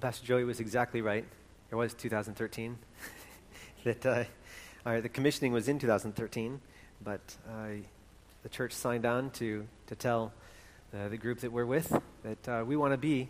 Well, 0.00 0.08
Pastor 0.10 0.26
Joey 0.26 0.44
was 0.44 0.60
exactly 0.60 1.02
right. 1.02 1.26
It 1.70 1.74
was 1.74 1.92
2013. 1.92 2.78
that 3.84 4.06
uh, 4.06 5.00
the 5.02 5.10
commissioning 5.10 5.52
was 5.52 5.68
in 5.68 5.78
2013, 5.78 6.58
but 7.04 7.20
uh, 7.46 7.66
the 8.42 8.48
church 8.48 8.72
signed 8.72 9.04
on 9.04 9.28
to, 9.32 9.66
to 9.88 9.94
tell 9.94 10.32
uh, 10.94 11.08
the 11.08 11.18
group 11.18 11.40
that 11.40 11.52
we're 11.52 11.66
with 11.66 11.94
that 12.22 12.48
uh, 12.48 12.64
we 12.64 12.76
want 12.76 12.94
to 12.94 12.96
be 12.96 13.28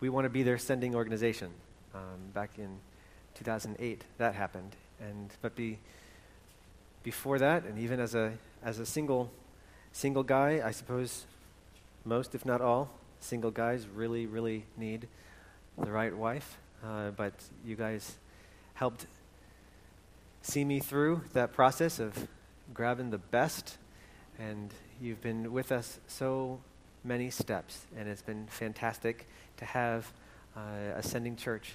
we 0.00 0.08
want 0.08 0.24
to 0.24 0.30
be 0.30 0.42
their 0.42 0.56
sending 0.56 0.94
organization. 0.94 1.50
Um, 1.94 2.30
back 2.32 2.52
in 2.56 2.78
2008, 3.34 4.02
that 4.16 4.34
happened, 4.34 4.74
and 4.98 5.30
but 5.42 5.54
be, 5.54 5.78
before 7.02 7.38
that, 7.40 7.64
and 7.64 7.78
even 7.78 8.00
as 8.00 8.14
a 8.14 8.32
as 8.62 8.78
a 8.78 8.86
single 8.86 9.30
single 9.92 10.22
guy, 10.22 10.62
I 10.64 10.70
suppose 10.70 11.26
most, 12.06 12.34
if 12.34 12.46
not 12.46 12.62
all, 12.62 12.88
single 13.20 13.50
guys 13.50 13.86
really 13.86 14.24
really 14.24 14.64
need 14.78 15.08
the 15.78 15.90
right 15.90 16.16
wife. 16.16 16.58
Uh, 16.84 17.10
but 17.10 17.32
you 17.64 17.76
guys 17.76 18.16
helped 18.74 19.06
see 20.42 20.64
me 20.64 20.78
through 20.78 21.22
that 21.32 21.52
process 21.52 21.98
of 21.98 22.28
grabbing 22.72 23.10
the 23.10 23.18
best, 23.18 23.78
and 24.38 24.72
you've 25.00 25.20
been 25.20 25.52
with 25.52 25.72
us 25.72 25.98
so 26.06 26.60
many 27.02 27.30
steps, 27.30 27.86
and 27.96 28.08
it's 28.08 28.22
been 28.22 28.46
fantastic 28.48 29.26
to 29.56 29.64
have 29.64 30.12
uh, 30.56 30.60
ascending 30.96 31.36
church 31.36 31.72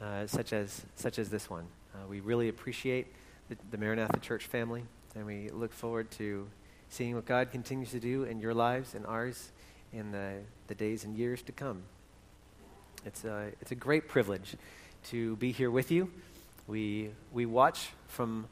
uh, 0.00 0.26
such 0.26 0.52
as 0.52 0.82
such 0.96 1.18
as 1.18 1.30
this 1.30 1.48
one. 1.48 1.66
Uh, 1.94 2.06
we 2.08 2.20
really 2.20 2.48
appreciate 2.48 3.06
the, 3.48 3.56
the, 3.70 3.78
Maranatha 3.78 4.18
Church 4.18 4.46
family, 4.46 4.82
and 5.14 5.24
we 5.24 5.48
look 5.50 5.72
forward 5.72 6.10
to 6.12 6.48
seeing 6.88 7.14
what 7.14 7.26
God 7.26 7.50
continues 7.50 7.90
to 7.92 8.00
do 8.00 8.24
in 8.24 8.40
your 8.40 8.54
lives 8.54 8.94
and 8.94 9.06
ours 9.06 9.52
in 9.92 10.10
the, 10.10 10.38
the 10.66 10.74
days 10.74 11.04
and 11.04 11.16
years 11.16 11.42
to 11.42 11.52
come. 11.52 11.82
It's 13.04 13.24
a, 13.24 13.52
it's 13.60 13.70
a 13.70 13.74
great 13.74 14.08
privilege 14.08 14.56
to 15.10 15.36
be 15.36 15.52
here 15.52 15.70
with 15.70 15.90
you. 15.90 16.10
We, 16.66 17.10
we 17.32 17.44
watch 17.44 17.90
from 18.08 18.46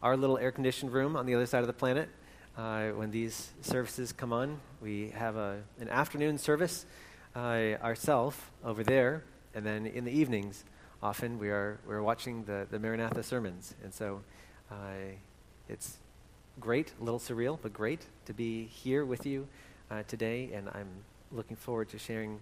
our 0.00 0.16
little 0.16 0.38
air 0.38 0.52
conditioned 0.52 0.92
room 0.92 1.16
on 1.16 1.26
the 1.26 1.34
other 1.34 1.46
side 1.46 1.62
of 1.62 1.66
the 1.66 1.72
planet 1.72 2.08
uh, 2.56 2.90
when 2.90 3.10
these 3.10 3.50
services 3.62 4.12
come 4.12 4.32
on. 4.32 4.60
We 4.80 5.10
have 5.10 5.34
a, 5.34 5.58
an 5.80 5.88
afternoon 5.88 6.38
service 6.38 6.86
uh, 7.34 7.74
ourselves 7.82 8.36
over 8.64 8.84
there, 8.84 9.24
and 9.54 9.66
then 9.66 9.86
in 9.86 10.04
the 10.04 10.12
evenings, 10.12 10.64
often 11.02 11.38
we 11.40 11.48
are 11.50 11.80
we're 11.86 12.02
watching 12.02 12.44
the, 12.44 12.66
the 12.70 12.78
Maranatha 12.78 13.24
sermons. 13.24 13.74
And 13.82 13.92
so 13.92 14.22
uh, 14.70 15.16
it's 15.68 15.96
great, 16.60 16.92
a 17.00 17.04
little 17.04 17.20
surreal, 17.20 17.58
but 17.60 17.72
great 17.72 18.06
to 18.26 18.32
be 18.32 18.66
here 18.66 19.04
with 19.04 19.26
you 19.26 19.48
uh, 19.90 20.04
today, 20.06 20.50
and 20.54 20.68
I'm 20.68 20.88
looking 21.32 21.56
forward 21.56 21.88
to 21.88 21.98
sharing, 21.98 22.38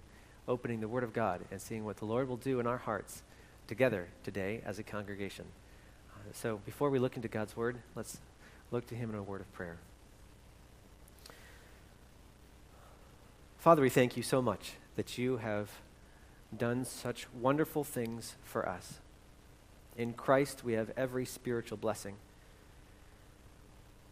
opening 0.46 0.80
the 0.80 0.88
Word 0.88 1.04
of 1.04 1.12
God 1.12 1.40
and 1.50 1.60
seeing 1.60 1.84
what 1.84 1.96
the 1.96 2.04
Lord 2.04 2.28
will 2.28 2.36
do 2.36 2.60
in 2.60 2.66
our 2.66 2.78
hearts 2.78 3.22
together 3.66 4.08
today 4.22 4.60
as 4.64 4.78
a 4.78 4.82
congregation. 4.82 5.46
Uh, 6.12 6.32
so 6.32 6.60
before 6.64 6.90
we 6.90 6.98
look 6.98 7.16
into 7.16 7.28
God's 7.28 7.56
Word, 7.56 7.78
let's 7.94 8.18
look 8.70 8.86
to 8.88 8.94
Him 8.94 9.10
in 9.10 9.16
a 9.16 9.22
word 9.22 9.40
of 9.40 9.52
prayer. 9.52 9.78
Father, 13.58 13.80
we 13.80 13.88
thank 13.88 14.16
you 14.16 14.22
so 14.22 14.42
much 14.42 14.74
that 14.96 15.16
you 15.16 15.38
have 15.38 15.70
done 16.56 16.84
such 16.84 17.26
wonderful 17.32 17.82
things 17.82 18.36
for 18.44 18.68
us. 18.68 18.98
In 19.96 20.12
Christ, 20.12 20.64
we 20.64 20.74
have 20.74 20.92
every 20.96 21.24
spiritual 21.24 21.78
blessing. 21.78 22.16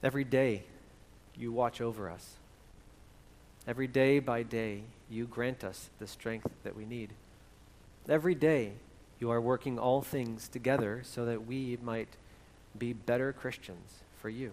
Every 0.02 0.24
day, 0.24 0.62
you 1.36 1.52
watch 1.52 1.80
over 1.80 2.10
us. 2.10 2.36
Every 3.66 3.86
day 3.86 4.18
by 4.18 4.42
day, 4.42 4.82
you 5.08 5.26
grant 5.26 5.62
us 5.62 5.88
the 6.00 6.06
strength 6.06 6.48
that 6.64 6.74
we 6.74 6.84
need. 6.84 7.12
Every 8.08 8.34
day, 8.34 8.72
you 9.20 9.30
are 9.30 9.40
working 9.40 9.78
all 9.78 10.02
things 10.02 10.48
together 10.48 11.02
so 11.04 11.24
that 11.26 11.46
we 11.46 11.78
might 11.80 12.08
be 12.76 12.92
better 12.92 13.32
Christians 13.32 14.00
for 14.20 14.28
you. 14.28 14.50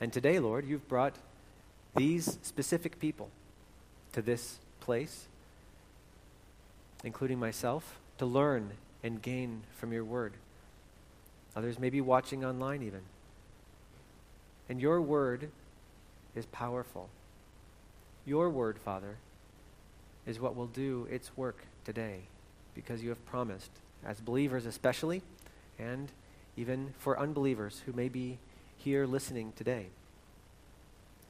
And 0.00 0.10
today, 0.10 0.38
Lord, 0.38 0.66
you've 0.66 0.88
brought 0.88 1.16
these 1.94 2.38
specific 2.42 2.98
people 2.98 3.28
to 4.12 4.22
this 4.22 4.58
place, 4.80 5.26
including 7.04 7.38
myself, 7.38 7.98
to 8.16 8.24
learn 8.24 8.70
and 9.02 9.20
gain 9.20 9.62
from 9.76 9.92
your 9.92 10.04
word. 10.04 10.32
Others 11.54 11.78
may 11.78 11.90
be 11.90 12.00
watching 12.00 12.42
online 12.44 12.82
even. 12.82 13.02
And 14.68 14.80
your 14.80 15.02
word 15.02 15.50
is 16.34 16.46
powerful. 16.46 17.10
Your 18.28 18.50
word, 18.50 18.78
Father, 18.78 19.16
is 20.26 20.38
what 20.38 20.54
will 20.54 20.66
do 20.66 21.08
its 21.10 21.34
work 21.34 21.64
today 21.86 22.18
because 22.74 23.02
you 23.02 23.08
have 23.08 23.24
promised, 23.24 23.70
as 24.04 24.20
believers 24.20 24.66
especially, 24.66 25.22
and 25.78 26.12
even 26.54 26.92
for 26.98 27.18
unbelievers 27.18 27.80
who 27.86 27.94
may 27.94 28.10
be 28.10 28.36
here 28.76 29.06
listening 29.06 29.54
today. 29.56 29.86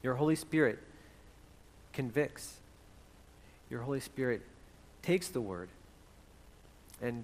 Your 0.03 0.15
Holy 0.15 0.35
Spirit 0.35 0.79
convicts. 1.93 2.55
Your 3.69 3.83
Holy 3.83 4.01
Spirit 4.01 4.41
takes 5.01 5.29
the 5.29 5.39
word 5.39 5.69
and 7.01 7.23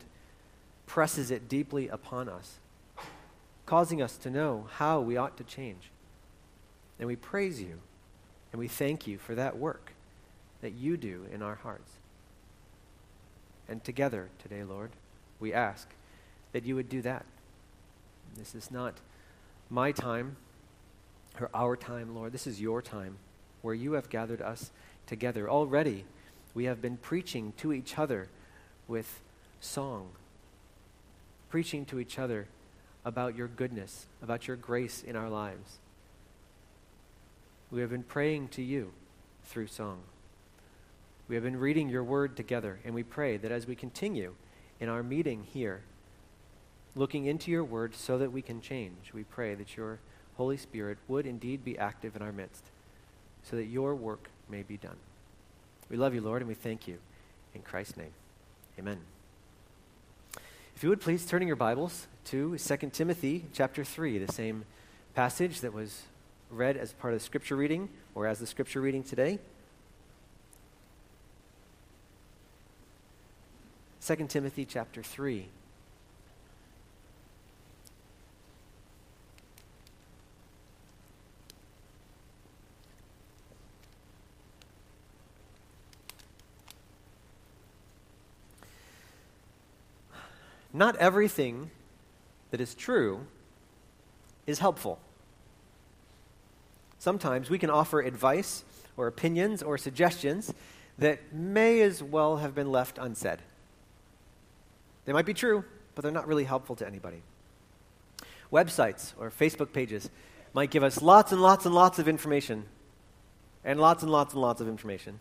presses 0.86 1.32
it 1.32 1.50
deeply 1.50 1.90
upon 1.90 2.30
us, 2.30 2.60
causing 3.66 4.02
us 4.02 4.16
to 4.20 4.30
know 4.30 4.70
how 4.76 5.02
we 5.02 5.18
ought 5.18 5.36
to 5.36 5.44
change. 5.44 5.92
And 6.98 7.10
we 7.10 7.18
praise 7.18 7.60
you 7.60 7.82
and 8.56 8.60
we 8.62 8.70
thank 8.70 9.06
you 9.06 9.18
for 9.18 9.36
that 9.36 9.58
work 9.58 9.92
that 10.62 10.72
you 10.72 10.96
do 10.96 11.26
in 11.34 11.42
our 11.42 11.56
hearts. 11.56 11.92
And 13.68 13.84
together 13.84 14.30
today, 14.42 14.64
Lord, 14.64 14.92
we 15.42 15.52
ask 15.52 15.90
that 16.54 16.64
you 16.64 16.76
would 16.76 16.88
do 16.88 17.02
that. 17.02 17.26
This 18.38 18.56
is 18.56 18.72
not 18.72 18.94
my 19.70 19.92
time 19.92 20.38
or 21.38 21.50
our 21.54 21.76
time, 21.76 22.16
Lord. 22.16 22.32
This 22.32 22.48
is 22.48 22.62
your 22.62 22.82
time 22.82 23.18
where 23.62 23.76
you 23.76 23.92
have 23.92 24.08
gathered 24.08 24.42
us 24.42 24.72
together. 25.06 25.50
Already, 25.50 26.06
we 26.54 26.64
have 26.64 26.82
been 26.82 26.96
preaching 26.96 27.52
to 27.58 27.74
each 27.74 28.00
other 28.00 28.30
with 28.88 29.20
song, 29.60 30.08
preaching 31.50 31.84
to 31.88 32.00
each 32.00 32.18
other 32.18 32.48
about 33.04 33.36
your 33.36 33.50
goodness, 33.50 34.06
about 34.24 34.48
your 34.48 34.56
grace 34.56 35.04
in 35.04 35.18
our 35.18 35.30
lives. 35.30 35.80
We 37.72 37.82
have 37.82 37.90
been 37.90 38.04
praying 38.04 38.50
to 38.50 38.62
you 38.62 38.92
through 39.46 39.68
song. 39.68 40.00
We 41.28 41.36
have 41.36 41.44
been 41.44 41.60
reading 41.60 41.90
your 41.90 42.04
word 42.04 42.38
together, 42.38 42.80
and 42.86 42.94
we 42.94 43.04
pray 43.04 43.38
that 43.38 43.52
as 43.52 43.66
we 43.66 43.76
continue 43.76 44.36
in 44.80 44.90
our 44.90 45.02
meeting 45.02 45.48
here, 45.52 45.82
looking 46.96 47.26
into 47.26 47.50
your 47.50 47.64
word 47.64 47.96
so 47.96 48.18
that 48.18 48.32
we 48.32 48.42
can 48.42 48.62
change, 48.62 49.12
we 49.14 49.24
pray 49.24 49.56
that 49.56 49.76
your 49.76 50.00
Holy 50.38 50.58
Spirit 50.58 50.98
would 51.08 51.26
indeed 51.26 51.64
be 51.64 51.78
active 51.78 52.16
in 52.16 52.22
our 52.22 52.32
midst 52.32 52.64
so 53.44 53.56
that 53.56 53.66
your 53.66 53.96
work 53.96 54.30
may 54.50 54.64
be 54.64 54.78
done. 54.78 54.98
We 55.90 55.98
love 55.98 56.14
you, 56.14 56.22
Lord, 56.22 56.42
and 56.42 56.50
we 56.50 56.56
thank 56.56 56.88
you. 56.88 56.98
In 57.54 57.62
Christ's 57.62 57.98
name, 57.98 58.14
amen. 58.78 59.00
If 60.76 60.84
you 60.84 60.90
would 60.90 61.00
please 61.00 61.26
turn 61.26 61.42
in 61.42 61.48
your 61.48 61.56
Bibles 61.56 62.08
to 62.26 62.58
2 62.58 62.78
Timothy 62.92 63.46
chapter 63.54 63.84
3, 63.84 64.18
the 64.18 64.32
same 64.32 64.66
passage 65.14 65.62
that 65.62 65.74
was 65.74 66.04
read 66.50 66.78
as 66.78 66.94
part 66.94 67.14
of 67.14 67.20
the 67.20 67.26
scripture 67.26 67.56
reading 67.56 67.90
or 68.14 68.28
as 68.28 68.40
the 68.40 68.48
scripture 68.48 68.82
reading 68.82 69.04
today. 69.04 69.40
2 74.06 74.28
Timothy 74.28 74.66
chapter 74.66 75.02
3. 75.02 75.48
not 90.76 90.98
everything 90.98 91.72
that 92.52 92.60
is 92.60 92.76
true 92.76 93.26
is 94.46 94.60
helpful. 94.60 95.00
Sometimes 97.06 97.52
we 97.52 97.60
can 97.60 97.70
offer 97.70 98.02
advice 98.02 98.64
or 98.98 99.06
opinions 99.06 99.62
or 99.62 99.78
suggestions 99.78 100.52
that 100.98 101.32
may 101.32 101.82
as 101.82 102.02
well 102.02 102.38
have 102.38 102.56
been 102.56 102.72
left 102.72 102.98
unsaid. 102.98 103.44
They 105.06 105.14
might 105.14 105.28
be 105.28 105.36
true, 105.36 105.64
but 105.94 106.02
they're 106.02 106.12
not 106.12 106.28
really 106.28 106.46
helpful 106.46 106.76
to 106.78 106.88
anybody. 106.88 107.22
Websites 108.52 109.14
or 109.20 109.30
Facebook 109.30 109.72
pages 109.72 110.10
might 110.56 110.72
give 110.72 110.82
us 110.82 111.00
lots 111.00 111.32
and 111.32 111.44
lots 111.44 111.68
and 111.68 111.76
lots 111.76 112.00
of 112.00 112.08
information, 112.08 112.66
and 113.64 113.80
lots 113.80 114.02
and 114.02 114.12
lots 114.12 114.34
and 114.34 114.42
lots 114.42 114.60
of 114.60 114.68
information. 114.68 115.20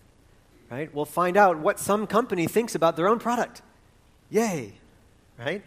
Right? 0.71 0.89
We'll 0.95 1.05
find 1.05 1.37
out 1.37 1.59
what 1.59 1.79
some 1.79 2.07
company 2.07 2.47
thinks 2.47 2.75
about 2.75 2.97
their 2.97 3.09
own 3.09 3.19
product. 3.19 3.61
Yay! 4.31 4.73
right? 5.39 5.63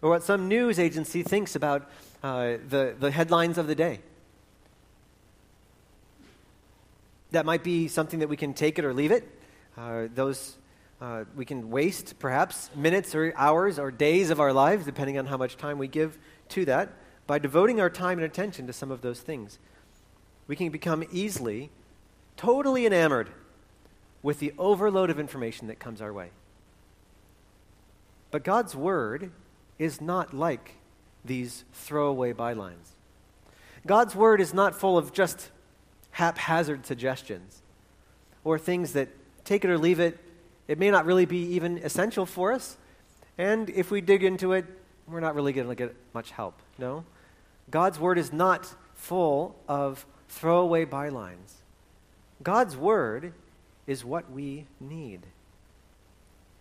Or 0.00 0.08
what 0.08 0.22
some 0.22 0.48
news 0.48 0.78
agency 0.78 1.22
thinks 1.22 1.54
about 1.54 1.90
uh, 2.22 2.56
the, 2.66 2.94
the 2.98 3.10
headlines 3.10 3.58
of 3.58 3.66
the 3.66 3.74
day. 3.74 4.00
That 7.30 7.46
might 7.46 7.62
be 7.62 7.88
something 7.88 8.20
that 8.20 8.28
we 8.28 8.36
can 8.36 8.54
take 8.54 8.78
it 8.78 8.84
or 8.84 8.94
leave 8.94 9.12
it. 9.12 9.28
Uh, 9.76 10.08
those 10.14 10.56
Uh, 11.00 11.24
we 11.36 11.44
can 11.44 11.70
waste 11.70 12.18
perhaps 12.18 12.70
minutes 12.74 13.14
or 13.14 13.32
hours 13.36 13.78
or 13.78 13.92
days 13.92 14.30
of 14.30 14.40
our 14.40 14.52
lives, 14.52 14.84
depending 14.84 15.16
on 15.16 15.26
how 15.26 15.36
much 15.36 15.56
time 15.56 15.78
we 15.78 15.86
give 15.86 16.18
to 16.48 16.64
that, 16.64 16.88
by 17.24 17.38
devoting 17.38 17.80
our 17.80 17.88
time 17.88 18.18
and 18.18 18.24
attention 18.24 18.66
to 18.66 18.72
some 18.72 18.90
of 18.90 19.00
those 19.00 19.20
things. 19.22 19.60
We 20.48 20.56
can 20.56 20.70
become 20.70 21.04
easily 21.12 21.70
totally 22.36 22.84
enamored 22.84 23.30
with 24.24 24.40
the 24.40 24.52
overload 24.58 25.08
of 25.08 25.20
information 25.20 25.68
that 25.68 25.78
comes 25.78 26.02
our 26.02 26.12
way. 26.12 26.30
But 28.32 28.42
God's 28.42 28.74
Word 28.74 29.30
is 29.78 30.00
not 30.00 30.34
like 30.34 30.78
these 31.24 31.64
throwaway 31.72 32.32
bylines. 32.32 32.96
God's 33.86 34.16
Word 34.16 34.40
is 34.40 34.52
not 34.52 34.74
full 34.74 34.98
of 34.98 35.12
just 35.12 35.52
haphazard 36.18 36.84
suggestions 36.84 37.62
or 38.42 38.58
things 38.58 38.92
that 38.94 39.08
take 39.44 39.64
it 39.64 39.70
or 39.70 39.78
leave 39.78 40.00
it. 40.00 40.18
It 40.66 40.76
may 40.76 40.90
not 40.90 41.06
really 41.06 41.26
be 41.26 41.54
even 41.54 41.78
essential 41.78 42.26
for 42.26 42.52
us. 42.52 42.76
And 43.38 43.70
if 43.70 43.92
we 43.92 44.00
dig 44.00 44.24
into 44.24 44.52
it, 44.52 44.64
we're 45.06 45.20
not 45.20 45.36
really 45.36 45.52
going 45.52 45.68
to 45.68 45.76
get 45.76 45.94
much 46.12 46.32
help. 46.32 46.60
No? 46.76 47.04
God's 47.70 48.00
Word 48.00 48.18
is 48.18 48.32
not 48.32 48.66
full 48.96 49.54
of 49.68 50.04
throwaway 50.28 50.84
bylines. 50.84 51.52
God's 52.42 52.76
Word 52.76 53.32
is 53.86 54.04
what 54.04 54.28
we 54.28 54.66
need. 54.80 55.20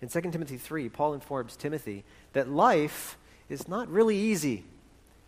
In 0.03 0.07
2 0.07 0.21
Timothy 0.21 0.57
3, 0.57 0.87
Paul 0.89 1.15
informs 1.15 1.55
Timothy 1.55 2.03
that 2.33 2.47
life 2.47 3.17
is 3.49 3.67
not 3.67 3.89
really 3.89 4.17
easy. 4.17 4.65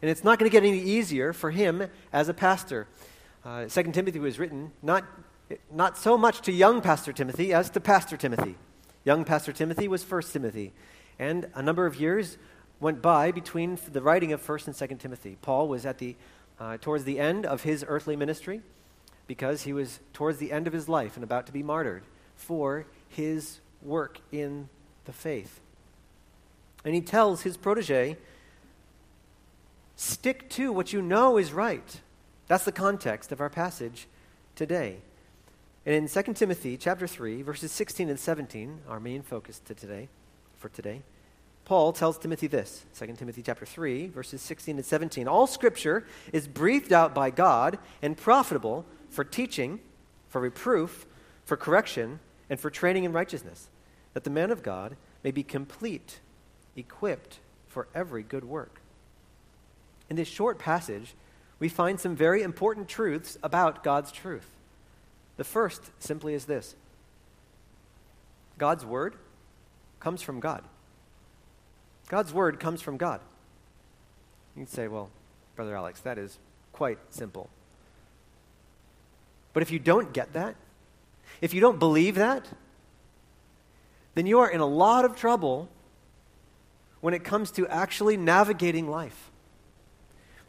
And 0.04 0.12
it's 0.12 0.24
not 0.24 0.38
going 0.38 0.50
to 0.50 0.54
get 0.54 0.64
any 0.64 0.80
easier 0.80 1.34
for 1.34 1.50
him 1.50 1.88
as 2.14 2.30
a 2.30 2.34
pastor. 2.36 2.86
Uh, 3.44 3.66
2 3.66 3.84
Timothy 3.92 4.20
was 4.20 4.38
written 4.38 4.72
not, 4.82 5.06
not 5.72 5.98
so 5.98 6.18
much 6.18 6.42
to 6.42 6.52
young 6.52 6.82
Pastor 6.82 7.14
Timothy 7.14 7.54
as 7.54 7.70
to 7.70 7.80
Pastor 7.80 8.18
Timothy. 8.18 8.56
Young 9.06 9.24
Pastor 9.24 9.54
Timothy 9.54 9.88
was 9.88 10.10
1 10.10 10.22
Timothy. 10.24 10.74
And 11.18 11.48
a 11.56 11.62
number 11.62 11.86
of 11.86 11.96
years 11.96 12.38
went 12.82 13.02
by 13.02 13.32
between 13.32 13.80
the 13.92 14.02
writing 14.02 14.34
of 14.34 14.48
1 14.48 14.60
and 14.68 14.76
2 14.76 14.88
Timothy. 14.96 15.38
Paul 15.42 15.70
was 15.70 15.86
at 15.86 16.00
the, 16.00 16.18
uh, 16.60 16.78
towards 16.82 17.06
the 17.06 17.18
end 17.18 17.46
of 17.46 17.64
his 17.64 17.86
earthly 17.88 18.18
ministry 18.18 18.62
because 19.26 19.64
he 19.64 19.72
was 19.72 20.00
towards 20.12 20.40
the 20.40 20.52
end 20.52 20.68
of 20.68 20.74
his 20.74 20.90
life 20.90 21.16
and 21.16 21.24
about 21.24 21.46
to 21.46 21.54
be 21.54 21.64
martyred 21.64 22.04
for 22.36 22.86
his 23.08 23.60
work 23.82 24.20
in 24.34 24.68
the 25.06 25.14
faith. 25.14 25.62
And 26.84 26.94
he 26.94 27.02
tells 27.02 27.44
his 27.44 27.56
protege, 27.56 28.18
stick 29.96 30.50
to 30.50 30.74
what 30.74 30.92
you 30.92 31.02
know 31.02 31.38
is 31.38 31.54
right. 31.54 32.02
That's 32.50 32.66
the 32.66 32.72
context 32.72 33.32
of 33.32 33.42
our 33.42 33.50
passage 33.50 34.08
today. 34.56 34.98
And 35.86 35.96
in 35.96 36.08
2 36.10 36.34
Timothy 36.34 36.78
chapter 36.78 37.06
3, 37.06 37.44
verses 37.44 37.72
16 37.72 38.10
and 38.10 38.20
17, 38.20 38.82
our 38.90 39.00
main 39.00 39.22
focus 39.22 39.60
to 39.66 39.76
today, 39.76 40.10
for 40.58 40.68
today, 40.70 41.04
Paul 41.64 41.94
tells 41.94 42.18
Timothy 42.18 42.48
this, 42.48 42.86
2 42.98 43.14
Timothy 43.14 43.44
chapter 43.44 43.68
3, 43.68 44.08
verses 44.08 44.42
16 44.42 44.78
and 44.78 44.86
17. 44.86 45.28
All 45.28 45.46
scripture 45.46 46.08
is 46.34 46.48
breathed 46.48 46.92
out 46.92 47.14
by 47.14 47.30
God 47.30 47.78
and 48.02 48.18
profitable 48.18 48.84
for 49.12 49.24
teaching, 49.24 49.80
for 50.28 50.42
reproof, 50.42 51.06
for 51.46 51.56
correction, 51.56 52.20
and 52.50 52.60
for 52.60 52.72
training 52.72 53.04
in 53.04 53.14
righteousness, 53.14 53.70
that 54.16 54.24
the 54.24 54.32
man 54.32 54.50
of 54.50 54.64
God 54.64 54.96
may 55.24 55.30
be 55.30 55.44
complete, 55.44 56.20
equipped 56.76 57.38
for 57.68 57.88
every 57.94 58.24
good 58.24 58.44
work. 58.44 58.82
In 60.10 60.16
this 60.16 60.28
short 60.28 60.58
passage, 60.58 61.14
we 61.60 61.70
find 61.70 62.00
some 62.00 62.16
very 62.16 62.42
important 62.42 62.88
truths 62.88 63.38
about 63.44 63.84
God's 63.84 64.12
truth. 64.12 64.48
The 65.38 65.44
first 65.44 65.92
simply 66.00 66.34
is 66.34 66.46
this 66.46 66.76
God's 68.58 68.86
word 68.86 69.16
comes 70.00 70.22
from 70.22 70.40
God. 70.40 70.64
God's 72.08 72.34
word 72.34 72.60
comes 72.60 72.82
from 72.82 72.98
God. 72.98 73.22
You'd 74.56 74.70
say, 74.70 74.88
well, 74.88 75.10
Brother 75.56 75.76
Alex, 75.76 76.02
that 76.02 76.18
is 76.18 76.38
quite 76.74 76.98
simple. 77.10 77.50
But 79.54 79.64
if 79.64 79.72
you 79.72 79.80
don't 79.80 80.14
get 80.14 80.34
that, 80.34 80.56
if 81.42 81.54
you 81.54 81.62
don't 81.62 81.80
believe 81.80 82.16
that, 82.16 82.48
then 84.16 84.26
you 84.26 84.40
are 84.40 84.50
in 84.50 84.60
a 84.60 84.66
lot 84.66 85.06
of 85.06 85.16
trouble 85.16 85.70
when 87.02 87.14
it 87.14 87.24
comes 87.24 87.52
to 87.52 87.68
actually 87.68 88.18
navigating 88.18 88.90
life. 88.90 89.30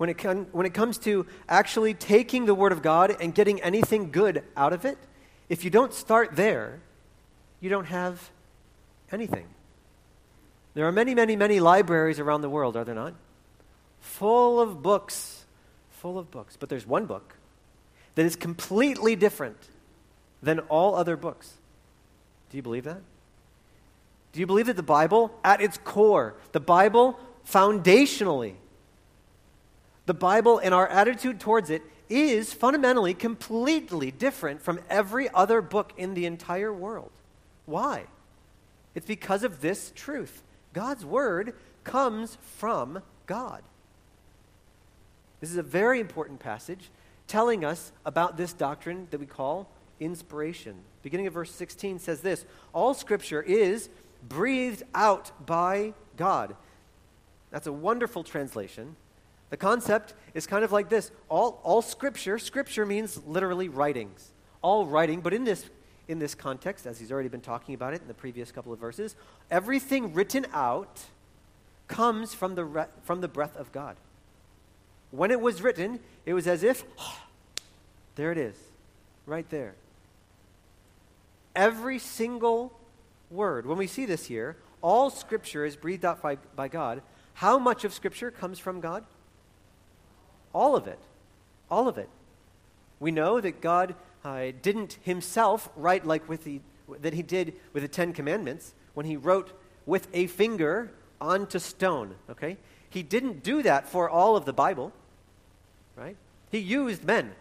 When 0.00 0.08
it, 0.08 0.18
when 0.54 0.64
it 0.64 0.72
comes 0.72 0.96
to 1.00 1.26
actually 1.46 1.92
taking 1.92 2.46
the 2.46 2.54
Word 2.54 2.72
of 2.72 2.80
God 2.80 3.14
and 3.20 3.34
getting 3.34 3.60
anything 3.60 4.10
good 4.10 4.42
out 4.56 4.72
of 4.72 4.86
it, 4.86 4.96
if 5.50 5.62
you 5.62 5.68
don't 5.68 5.92
start 5.92 6.36
there, 6.36 6.80
you 7.60 7.68
don't 7.68 7.84
have 7.84 8.30
anything. 9.12 9.44
There 10.72 10.86
are 10.86 10.90
many, 10.90 11.14
many, 11.14 11.36
many 11.36 11.60
libraries 11.60 12.18
around 12.18 12.40
the 12.40 12.48
world, 12.48 12.78
are 12.78 12.84
there 12.84 12.94
not? 12.94 13.12
Full 14.00 14.58
of 14.58 14.82
books, 14.82 15.44
full 15.90 16.18
of 16.18 16.30
books. 16.30 16.56
But 16.58 16.70
there's 16.70 16.86
one 16.86 17.04
book 17.04 17.34
that 18.14 18.24
is 18.24 18.36
completely 18.36 19.16
different 19.16 19.58
than 20.42 20.60
all 20.60 20.94
other 20.94 21.18
books. 21.18 21.52
Do 22.48 22.56
you 22.56 22.62
believe 22.62 22.84
that? 22.84 23.02
Do 24.32 24.40
you 24.40 24.46
believe 24.46 24.64
that 24.64 24.76
the 24.76 24.82
Bible, 24.82 25.38
at 25.44 25.60
its 25.60 25.76
core, 25.76 26.36
the 26.52 26.60
Bible 26.60 27.20
foundationally, 27.46 28.54
the 30.10 30.14
Bible 30.14 30.58
and 30.58 30.74
our 30.74 30.88
attitude 30.88 31.38
towards 31.38 31.70
it 31.70 31.82
is 32.08 32.52
fundamentally 32.52 33.14
completely 33.14 34.10
different 34.10 34.60
from 34.60 34.80
every 34.90 35.28
other 35.32 35.62
book 35.62 35.92
in 35.96 36.14
the 36.14 36.26
entire 36.26 36.72
world? 36.72 37.12
Why? 37.64 38.06
It's 38.96 39.06
because 39.06 39.44
of 39.44 39.60
this 39.60 39.92
truth. 39.94 40.42
God's 40.72 41.04
Word 41.04 41.54
comes 41.84 42.38
from 42.58 43.02
God. 43.28 43.62
This 45.38 45.52
is 45.52 45.58
a 45.58 45.62
very 45.62 46.00
important 46.00 46.40
passage 46.40 46.90
telling 47.28 47.64
us 47.64 47.92
about 48.04 48.36
this 48.36 48.52
doctrine 48.52 49.06
that 49.12 49.20
we 49.20 49.26
call 49.26 49.68
inspiration. 50.00 50.74
Beginning 51.04 51.28
of 51.28 51.34
verse 51.34 51.52
16 51.52 52.00
says 52.00 52.20
this 52.20 52.46
All 52.72 52.94
scripture 52.94 53.42
is 53.42 53.88
breathed 54.28 54.82
out 54.92 55.30
by 55.46 55.94
God. 56.16 56.56
That's 57.52 57.68
a 57.68 57.72
wonderful 57.72 58.24
translation. 58.24 58.96
The 59.50 59.56
concept 59.56 60.14
is 60.32 60.46
kind 60.46 60.64
of 60.64 60.72
like 60.72 60.88
this 60.88 61.10
all, 61.28 61.60
all 61.62 61.82
scripture, 61.82 62.38
scripture 62.38 62.86
means 62.86 63.20
literally 63.26 63.68
writings. 63.68 64.30
All 64.62 64.86
writing, 64.86 65.20
but 65.20 65.34
in 65.34 65.44
this, 65.44 65.68
in 66.08 66.18
this 66.18 66.34
context, 66.34 66.86
as 66.86 66.98
he's 66.98 67.10
already 67.10 67.28
been 67.28 67.40
talking 67.40 67.74
about 67.74 67.94
it 67.94 68.00
in 68.00 68.08
the 68.08 68.14
previous 68.14 68.52
couple 68.52 68.72
of 68.72 68.78
verses, 68.78 69.16
everything 69.50 70.14
written 70.14 70.46
out 70.52 71.00
comes 71.88 72.32
from 72.32 72.54
the, 72.54 72.64
re- 72.64 72.86
from 73.02 73.20
the 73.20 73.28
breath 73.28 73.56
of 73.56 73.72
God. 73.72 73.96
When 75.10 75.30
it 75.30 75.40
was 75.40 75.60
written, 75.60 75.98
it 76.24 76.34
was 76.34 76.46
as 76.46 76.62
if, 76.62 76.84
there 78.14 78.30
it 78.30 78.38
is, 78.38 78.54
right 79.26 79.48
there. 79.50 79.74
Every 81.56 81.98
single 81.98 82.72
word, 83.30 83.66
when 83.66 83.78
we 83.78 83.88
see 83.88 84.06
this 84.06 84.26
here, 84.26 84.56
all 84.82 85.10
Scripture 85.10 85.64
is 85.64 85.74
breathed 85.74 86.04
out 86.04 86.22
by, 86.22 86.36
by 86.54 86.68
God. 86.68 87.02
How 87.34 87.58
much 87.58 87.84
of 87.84 87.92
Scripture 87.92 88.30
comes 88.30 88.58
from 88.58 88.80
God? 88.80 89.04
All 90.52 90.76
of 90.76 90.86
it. 90.86 90.98
All 91.70 91.88
of 91.88 91.98
it. 91.98 92.08
We 92.98 93.10
know 93.10 93.40
that 93.40 93.60
God 93.60 93.94
uh, 94.24 94.46
didn't 94.60 94.98
himself 95.02 95.68
write 95.76 96.06
like 96.06 96.28
with 96.28 96.44
the, 96.44 96.60
that 97.00 97.14
he 97.14 97.22
did 97.22 97.54
with 97.72 97.82
the 97.82 97.88
Ten 97.88 98.12
Commandments 98.12 98.74
when 98.94 99.06
he 99.06 99.16
wrote 99.16 99.52
with 99.86 100.08
a 100.12 100.26
finger 100.26 100.90
onto 101.20 101.58
stone, 101.58 102.14
okay? 102.28 102.56
He 102.88 103.02
didn't 103.02 103.42
do 103.42 103.62
that 103.62 103.88
for 103.88 104.08
all 104.08 104.36
of 104.36 104.44
the 104.44 104.52
Bible, 104.52 104.92
right? 105.96 106.16
He 106.50 106.58
used 106.58 107.04
men. 107.04 107.32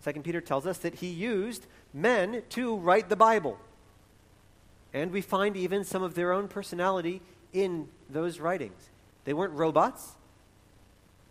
Second 0.00 0.24
Peter 0.24 0.40
tells 0.40 0.66
us 0.66 0.78
that 0.78 0.96
he 0.96 1.08
used 1.08 1.66
men 1.94 2.42
to 2.50 2.76
write 2.76 3.08
the 3.08 3.16
Bible. 3.16 3.58
And 4.92 5.10
we 5.10 5.20
find 5.20 5.56
even 5.56 5.84
some 5.84 6.02
of 6.02 6.14
their 6.14 6.32
own 6.32 6.48
personality 6.48 7.22
in 7.52 7.88
those 8.10 8.40
writings. 8.40 8.90
They 9.24 9.32
weren't 9.32 9.52
robots, 9.52 10.12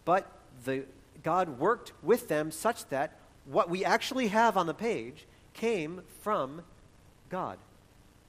but 0.06 0.32
the, 0.64 0.86
God 1.24 1.60
worked 1.60 1.94
with 2.02 2.28
them 2.28 2.52
such 2.52 2.88
that 2.90 3.18
what 3.46 3.70
we 3.70 3.84
actually 3.86 4.28
have 4.30 4.58
on 4.58 4.68
the 4.68 4.74
page 4.74 5.26
came 5.54 6.02
from 6.22 6.62
God. 7.30 7.58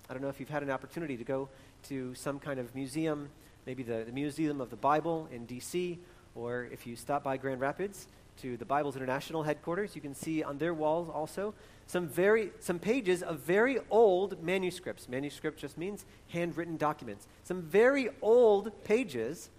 I 0.08 0.12
don't 0.12 0.22
know 0.22 0.28
if 0.28 0.40
you've 0.40 0.48
had 0.48 0.62
an 0.62 0.70
opportunity 0.70 1.16
to 1.16 1.24
go 1.24 1.48
to 1.88 2.14
some 2.14 2.38
kind 2.38 2.58
of 2.58 2.74
museum, 2.74 3.28
maybe 3.66 3.82
the, 3.82 4.04
the 4.06 4.12
Museum 4.12 4.60
of 4.60 4.70
the 4.70 4.76
Bible 4.76 5.28
in 5.32 5.46
D.C., 5.46 5.98
or 6.34 6.68
if 6.72 6.86
you 6.86 6.96
stop 6.96 7.22
by 7.22 7.36
Grand 7.36 7.60
Rapids 7.60 8.06
to 8.40 8.56
the 8.56 8.64
Bibles 8.64 8.96
International 8.96 9.42
headquarters, 9.42 9.94
you 9.94 10.00
can 10.00 10.14
see 10.14 10.42
on 10.42 10.58
their 10.58 10.72
walls 10.72 11.08
also 11.12 11.54
some, 11.86 12.08
very, 12.08 12.50
some 12.60 12.78
pages 12.78 13.22
of 13.22 13.40
very 13.40 13.78
old 13.90 14.42
manuscripts. 14.42 15.08
Manuscript 15.08 15.58
just 15.58 15.76
means 15.76 16.04
handwritten 16.28 16.76
documents. 16.76 17.26
Some 17.44 17.62
very 17.62 18.08
old 18.22 18.72
pages 18.84 19.50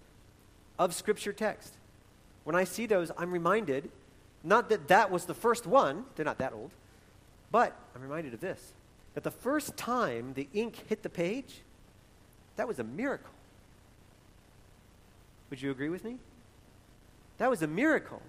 of 0.78 0.94
Scripture 0.94 1.32
text. 1.32 1.74
When 2.44 2.54
I 2.54 2.64
see 2.64 2.86
those, 2.86 3.10
I'm 3.16 3.32
reminded 3.32 3.90
not 4.42 4.68
that 4.68 4.88
that 4.88 5.10
was 5.10 5.24
the 5.24 5.34
first 5.34 5.66
one, 5.66 6.04
they're 6.14 6.24
not 6.24 6.38
that 6.38 6.52
old, 6.52 6.70
but 7.50 7.76
I'm 7.94 8.02
reminded 8.02 8.34
of 8.34 8.40
this 8.40 8.72
that 9.14 9.22
the 9.22 9.30
first 9.30 9.76
time 9.76 10.32
the 10.34 10.48
ink 10.52 10.76
hit 10.88 11.02
the 11.04 11.08
page, 11.08 11.62
that 12.56 12.66
was 12.66 12.80
a 12.80 12.84
miracle. 12.84 13.30
Would 15.50 15.62
you 15.62 15.70
agree 15.70 15.88
with 15.88 16.04
me? 16.04 16.16
That 17.38 17.48
was 17.48 17.62
a 17.62 17.66
miracle. 17.68 18.20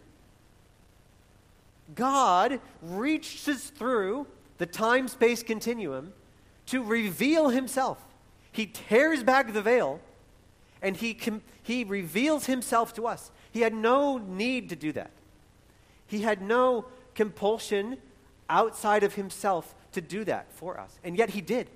God 1.95 2.59
reaches 2.81 3.71
through 3.71 4.27
the 4.57 4.65
time 4.65 5.07
space 5.07 5.43
continuum 5.43 6.13
to 6.67 6.83
reveal 6.83 7.49
himself. 7.49 8.03
He 8.51 8.67
tears 8.67 9.23
back 9.23 9.53
the 9.53 9.61
veil 9.61 9.99
and 10.81 10.95
he, 10.95 11.13
com- 11.13 11.41
he 11.61 11.83
reveals 11.83 12.45
himself 12.45 12.93
to 12.93 13.07
us. 13.07 13.31
He 13.55 13.61
had 13.61 13.73
no 13.73 14.17
need 14.17 14.67
to 14.67 14.75
do 14.75 14.91
that. 14.91 15.11
He 16.07 16.23
had 16.23 16.41
no 16.41 16.87
compulsion 17.13 17.95
outside 18.49 19.01
of 19.01 19.13
himself 19.15 19.73
to 19.93 20.01
do 20.01 20.25
that 20.25 20.51
for 20.51 20.77
us. 20.77 20.99
And 21.05 21.17
yet 21.17 21.29
he 21.29 21.39
did. 21.39 21.69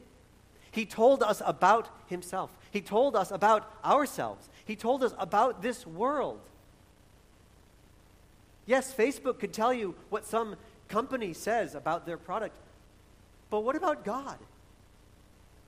He 0.71 0.85
told 0.85 1.23
us 1.23 1.41
about 1.45 1.87
himself. 2.07 2.51
He 2.69 2.81
told 2.81 3.15
us 3.15 3.31
about 3.31 3.71
ourselves. 3.85 4.49
He 4.65 4.75
told 4.75 5.05
us 5.05 5.13
about 5.17 5.61
this 5.61 5.87
world. 5.87 6.41
Yes, 8.65 8.93
Facebook 8.93 9.39
could 9.39 9.53
tell 9.53 9.73
you 9.73 9.95
what 10.09 10.25
some 10.25 10.57
company 10.89 11.31
says 11.31 11.75
about 11.75 12.05
their 12.05 12.17
product, 12.17 12.57
but 13.49 13.61
what 13.61 13.77
about 13.77 14.03
God? 14.03 14.37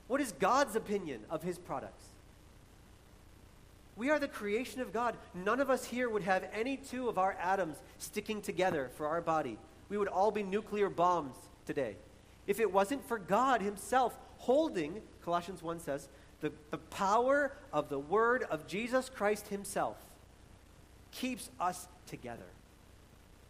What 0.08 0.20
is 0.20 0.32
God's 0.32 0.76
opinion 0.76 1.20
of 1.30 1.42
his 1.42 1.58
products? 1.58 2.04
We 4.02 4.10
are 4.10 4.18
the 4.18 4.26
creation 4.26 4.80
of 4.80 4.92
God. 4.92 5.14
None 5.32 5.60
of 5.60 5.70
us 5.70 5.84
here 5.84 6.10
would 6.10 6.24
have 6.24 6.44
any 6.52 6.76
two 6.76 7.08
of 7.08 7.18
our 7.18 7.36
atoms 7.40 7.76
sticking 7.98 8.42
together 8.42 8.90
for 8.96 9.06
our 9.06 9.20
body. 9.20 9.58
We 9.88 9.96
would 9.96 10.08
all 10.08 10.32
be 10.32 10.42
nuclear 10.42 10.90
bombs 10.90 11.36
today. 11.66 11.94
If 12.48 12.58
it 12.58 12.72
wasn't 12.72 13.06
for 13.06 13.16
God 13.16 13.62
Himself 13.62 14.18
holding, 14.38 15.02
Colossians 15.24 15.62
1 15.62 15.78
says, 15.78 16.08
the, 16.40 16.50
the 16.72 16.78
power 16.78 17.52
of 17.72 17.90
the 17.90 17.98
Word 18.00 18.42
of 18.50 18.66
Jesus 18.66 19.08
Christ 19.08 19.46
Himself 19.46 19.96
keeps 21.12 21.48
us 21.60 21.86
together. 22.08 22.50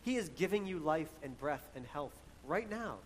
He 0.02 0.16
is 0.16 0.28
giving 0.36 0.66
you 0.66 0.80
life 0.80 1.08
and 1.22 1.38
breath 1.38 1.66
and 1.74 1.86
health 1.86 2.12
right 2.46 2.68
now. 2.68 2.96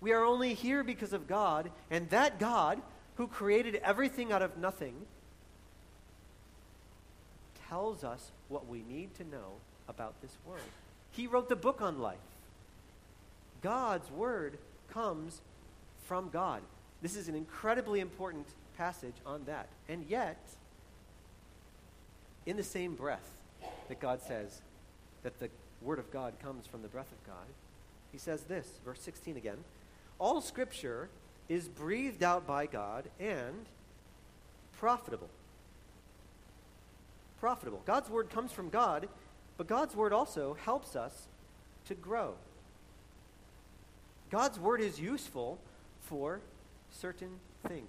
We 0.00 0.10
are 0.10 0.24
only 0.24 0.54
here 0.54 0.82
because 0.82 1.12
of 1.12 1.28
God, 1.28 1.70
and 1.88 2.10
that 2.10 2.40
God, 2.40 2.82
who 3.14 3.28
created 3.28 3.76
everything 3.76 4.32
out 4.32 4.42
of 4.42 4.58
nothing, 4.58 5.06
tells 7.68 8.04
us 8.04 8.30
what 8.48 8.66
we 8.66 8.82
need 8.88 9.14
to 9.16 9.24
know 9.24 9.52
about 9.88 10.20
this 10.22 10.36
world. 10.46 10.60
He 11.12 11.26
wrote 11.26 11.48
the 11.48 11.56
book 11.56 11.80
on 11.80 12.00
life. 12.00 12.16
God's 13.62 14.10
word 14.10 14.58
comes 14.92 15.40
from 16.06 16.30
God. 16.30 16.62
This 17.02 17.16
is 17.16 17.28
an 17.28 17.34
incredibly 17.34 18.00
important 18.00 18.46
passage 18.76 19.14
on 19.26 19.44
that. 19.44 19.68
And 19.88 20.04
yet, 20.08 20.38
in 22.46 22.56
the 22.56 22.62
same 22.62 22.94
breath 22.94 23.28
that 23.88 24.00
God 24.00 24.20
says, 24.22 24.62
that 25.22 25.38
the 25.38 25.50
Word 25.82 25.98
of 25.98 26.10
God 26.10 26.34
comes 26.42 26.66
from 26.66 26.82
the 26.82 26.88
breath 26.88 27.10
of 27.12 27.26
God, 27.26 27.46
he 28.12 28.18
says 28.18 28.44
this, 28.44 28.66
verse 28.84 29.00
16 29.00 29.36
again 29.36 29.58
All 30.18 30.40
Scripture 30.40 31.08
is 31.48 31.68
breathed 31.68 32.22
out 32.22 32.46
by 32.46 32.66
God 32.66 33.04
and 33.18 33.66
profitable. 34.78 35.28
Profitable. 37.40 37.82
God's 37.86 38.10
Word 38.10 38.30
comes 38.30 38.52
from 38.52 38.68
God, 38.68 39.08
but 39.56 39.66
God's 39.66 39.94
Word 39.94 40.12
also 40.12 40.56
helps 40.64 40.96
us 40.96 41.28
to 41.86 41.94
grow. 41.94 42.34
God's 44.30 44.58
Word 44.58 44.80
is 44.80 45.00
useful 45.00 45.58
for 46.02 46.40
certain 46.90 47.38
things. 47.66 47.88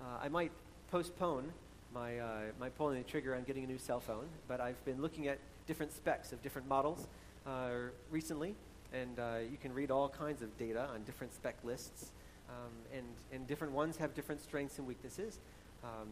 Uh, 0.00 0.04
I 0.22 0.28
might 0.28 0.52
postpone 0.90 1.52
my, 1.92 2.18
uh, 2.18 2.40
my 2.60 2.68
pulling 2.68 2.98
the 2.98 3.08
trigger 3.08 3.34
on 3.34 3.42
getting 3.42 3.64
a 3.64 3.66
new 3.66 3.78
cell 3.78 4.00
phone, 4.00 4.26
but 4.46 4.60
I've 4.60 4.82
been 4.84 5.02
looking 5.02 5.28
at 5.28 5.38
different 5.66 5.92
specs 5.92 6.32
of 6.32 6.42
different 6.42 6.68
models 6.68 7.06
uh, 7.46 7.70
recently, 8.10 8.54
and 8.92 9.18
uh, 9.18 9.36
you 9.50 9.56
can 9.60 9.74
read 9.74 9.90
all 9.90 10.08
kinds 10.08 10.42
of 10.42 10.56
data 10.58 10.88
on 10.94 11.02
different 11.04 11.34
spec 11.34 11.56
lists, 11.64 12.12
um, 12.48 12.72
and, 12.96 13.06
and 13.32 13.46
different 13.46 13.72
ones 13.72 13.96
have 13.96 14.14
different 14.14 14.42
strengths 14.42 14.78
and 14.78 14.86
weaknesses, 14.86 15.38
um, 15.82 16.08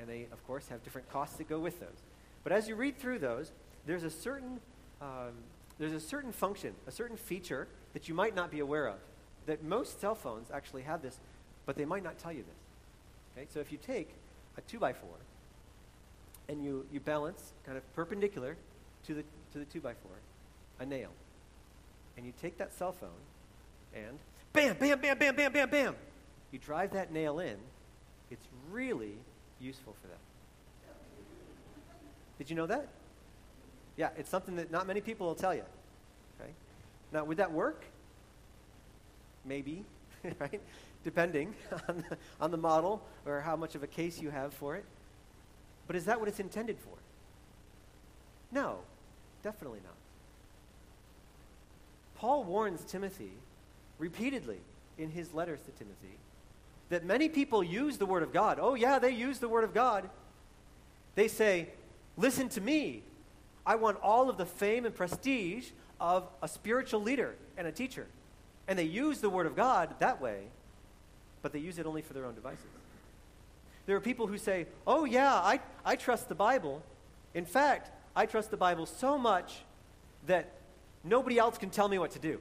and 0.00 0.08
they, 0.08 0.26
of 0.32 0.44
course, 0.46 0.68
have 0.68 0.82
different 0.82 1.10
costs 1.10 1.36
that 1.36 1.48
go 1.48 1.58
with 1.58 1.78
those. 1.78 2.02
But 2.42 2.52
as 2.52 2.68
you 2.68 2.74
read 2.74 2.98
through 2.98 3.18
those, 3.18 3.52
there's 3.86 4.02
a 4.02 4.10
certain, 4.10 4.60
um, 5.02 5.32
there's 5.78 5.92
a 5.92 6.00
certain 6.00 6.32
function, 6.32 6.74
a 6.86 6.90
certain 6.90 7.16
feature 7.16 7.68
that 7.92 8.08
you 8.08 8.14
might 8.14 8.34
not 8.34 8.50
be 8.50 8.60
aware 8.60 8.88
of, 8.88 8.98
that 9.46 9.62
most 9.62 10.00
cell 10.00 10.14
phones 10.14 10.50
actually 10.50 10.82
have 10.82 11.02
this, 11.02 11.18
but 11.66 11.76
they 11.76 11.84
might 11.84 12.02
not 12.02 12.18
tell 12.18 12.32
you 12.32 12.42
this. 12.42 13.36
Okay? 13.36 13.46
So 13.52 13.60
if 13.60 13.70
you 13.70 13.78
take 13.78 14.08
a 14.56 14.62
2 14.62 14.78
by 14.78 14.92
4 14.92 15.08
and 16.48 16.64
you, 16.64 16.86
you 16.90 17.00
balance 17.00 17.52
kind 17.66 17.76
of 17.76 17.94
perpendicular 17.94 18.56
to 19.06 19.14
the, 19.14 19.22
to 19.52 19.58
the 19.58 19.64
2 19.66 19.80
by 19.80 19.92
4 19.92 20.10
a 20.80 20.86
nail. 20.86 21.10
And 22.16 22.24
you 22.24 22.32
take 22.40 22.56
that 22.58 22.72
cell 22.72 22.92
phone 22.92 23.10
and 23.94 24.18
bam, 24.52 24.76
bam, 24.78 24.98
bam, 24.98 25.18
bam, 25.18 25.36
bam, 25.36 25.52
bam, 25.52 25.70
bam. 25.70 25.94
You 26.50 26.58
drive 26.58 26.92
that 26.92 27.12
nail 27.12 27.38
in. 27.38 27.56
It's 28.30 28.46
really 28.70 29.14
useful 29.60 29.94
for 30.00 30.08
that. 30.08 30.18
Did 32.38 32.48
you 32.48 32.56
know 32.56 32.66
that? 32.66 32.88
Yeah, 33.96 34.08
it's 34.16 34.30
something 34.30 34.56
that 34.56 34.70
not 34.70 34.86
many 34.86 35.00
people 35.00 35.26
will 35.26 35.34
tell 35.34 35.54
you. 35.54 35.64
Okay? 36.40 36.50
Now, 37.12 37.24
would 37.24 37.36
that 37.36 37.52
work? 37.52 37.84
Maybe, 39.44 39.84
right? 40.38 40.60
Depending 41.04 41.54
on 41.88 42.04
the, 42.08 42.16
on 42.40 42.50
the 42.50 42.56
model 42.56 43.02
or 43.26 43.40
how 43.40 43.56
much 43.56 43.74
of 43.74 43.82
a 43.82 43.86
case 43.86 44.20
you 44.20 44.30
have 44.30 44.54
for 44.54 44.76
it. 44.76 44.84
But 45.86 45.96
is 45.96 46.04
that 46.06 46.18
what 46.18 46.28
it's 46.28 46.40
intended 46.40 46.78
for? 46.78 46.96
No, 48.52 48.78
definitely 49.42 49.80
not. 49.84 49.94
Paul 52.14 52.44
warns 52.44 52.84
Timothy 52.84 53.32
repeatedly 53.98 54.60
in 54.98 55.10
his 55.10 55.32
letters 55.32 55.60
to 55.62 55.70
Timothy 55.72 56.16
that 56.90 57.04
many 57.04 57.28
people 57.28 57.62
use 57.62 57.96
the 57.96 58.06
Word 58.06 58.22
of 58.22 58.32
God. 58.32 58.58
Oh, 58.60 58.74
yeah, 58.74 58.98
they 58.98 59.10
use 59.10 59.38
the 59.38 59.48
Word 59.48 59.64
of 59.64 59.72
God. 59.72 60.08
They 61.14 61.28
say, 61.28 61.68
Listen 62.16 62.48
to 62.50 62.60
me. 62.60 63.02
I 63.64 63.76
want 63.76 63.98
all 64.02 64.28
of 64.28 64.36
the 64.36 64.46
fame 64.46 64.84
and 64.84 64.94
prestige 64.94 65.70
of 66.00 66.28
a 66.42 66.48
spiritual 66.48 67.00
leader 67.00 67.34
and 67.56 67.66
a 67.66 67.72
teacher. 67.72 68.06
And 68.68 68.78
they 68.78 68.84
use 68.84 69.20
the 69.20 69.30
Word 69.30 69.46
of 69.46 69.56
God 69.56 69.94
that 70.00 70.20
way, 70.20 70.44
but 71.42 71.52
they 71.52 71.58
use 71.58 71.78
it 71.78 71.86
only 71.86 72.02
for 72.02 72.12
their 72.12 72.24
own 72.24 72.34
devices. 72.34 72.64
There 73.86 73.96
are 73.96 74.00
people 74.00 74.26
who 74.26 74.38
say, 74.38 74.66
oh, 74.86 75.04
yeah, 75.04 75.32
I, 75.32 75.60
I 75.84 75.96
trust 75.96 76.28
the 76.28 76.34
Bible. 76.34 76.82
In 77.34 77.44
fact, 77.44 77.90
I 78.14 78.26
trust 78.26 78.50
the 78.50 78.56
Bible 78.56 78.86
so 78.86 79.16
much 79.16 79.62
that 80.26 80.52
nobody 81.02 81.38
else 81.38 81.58
can 81.58 81.70
tell 81.70 81.88
me 81.88 81.98
what 81.98 82.10
to 82.12 82.18
do. 82.18 82.38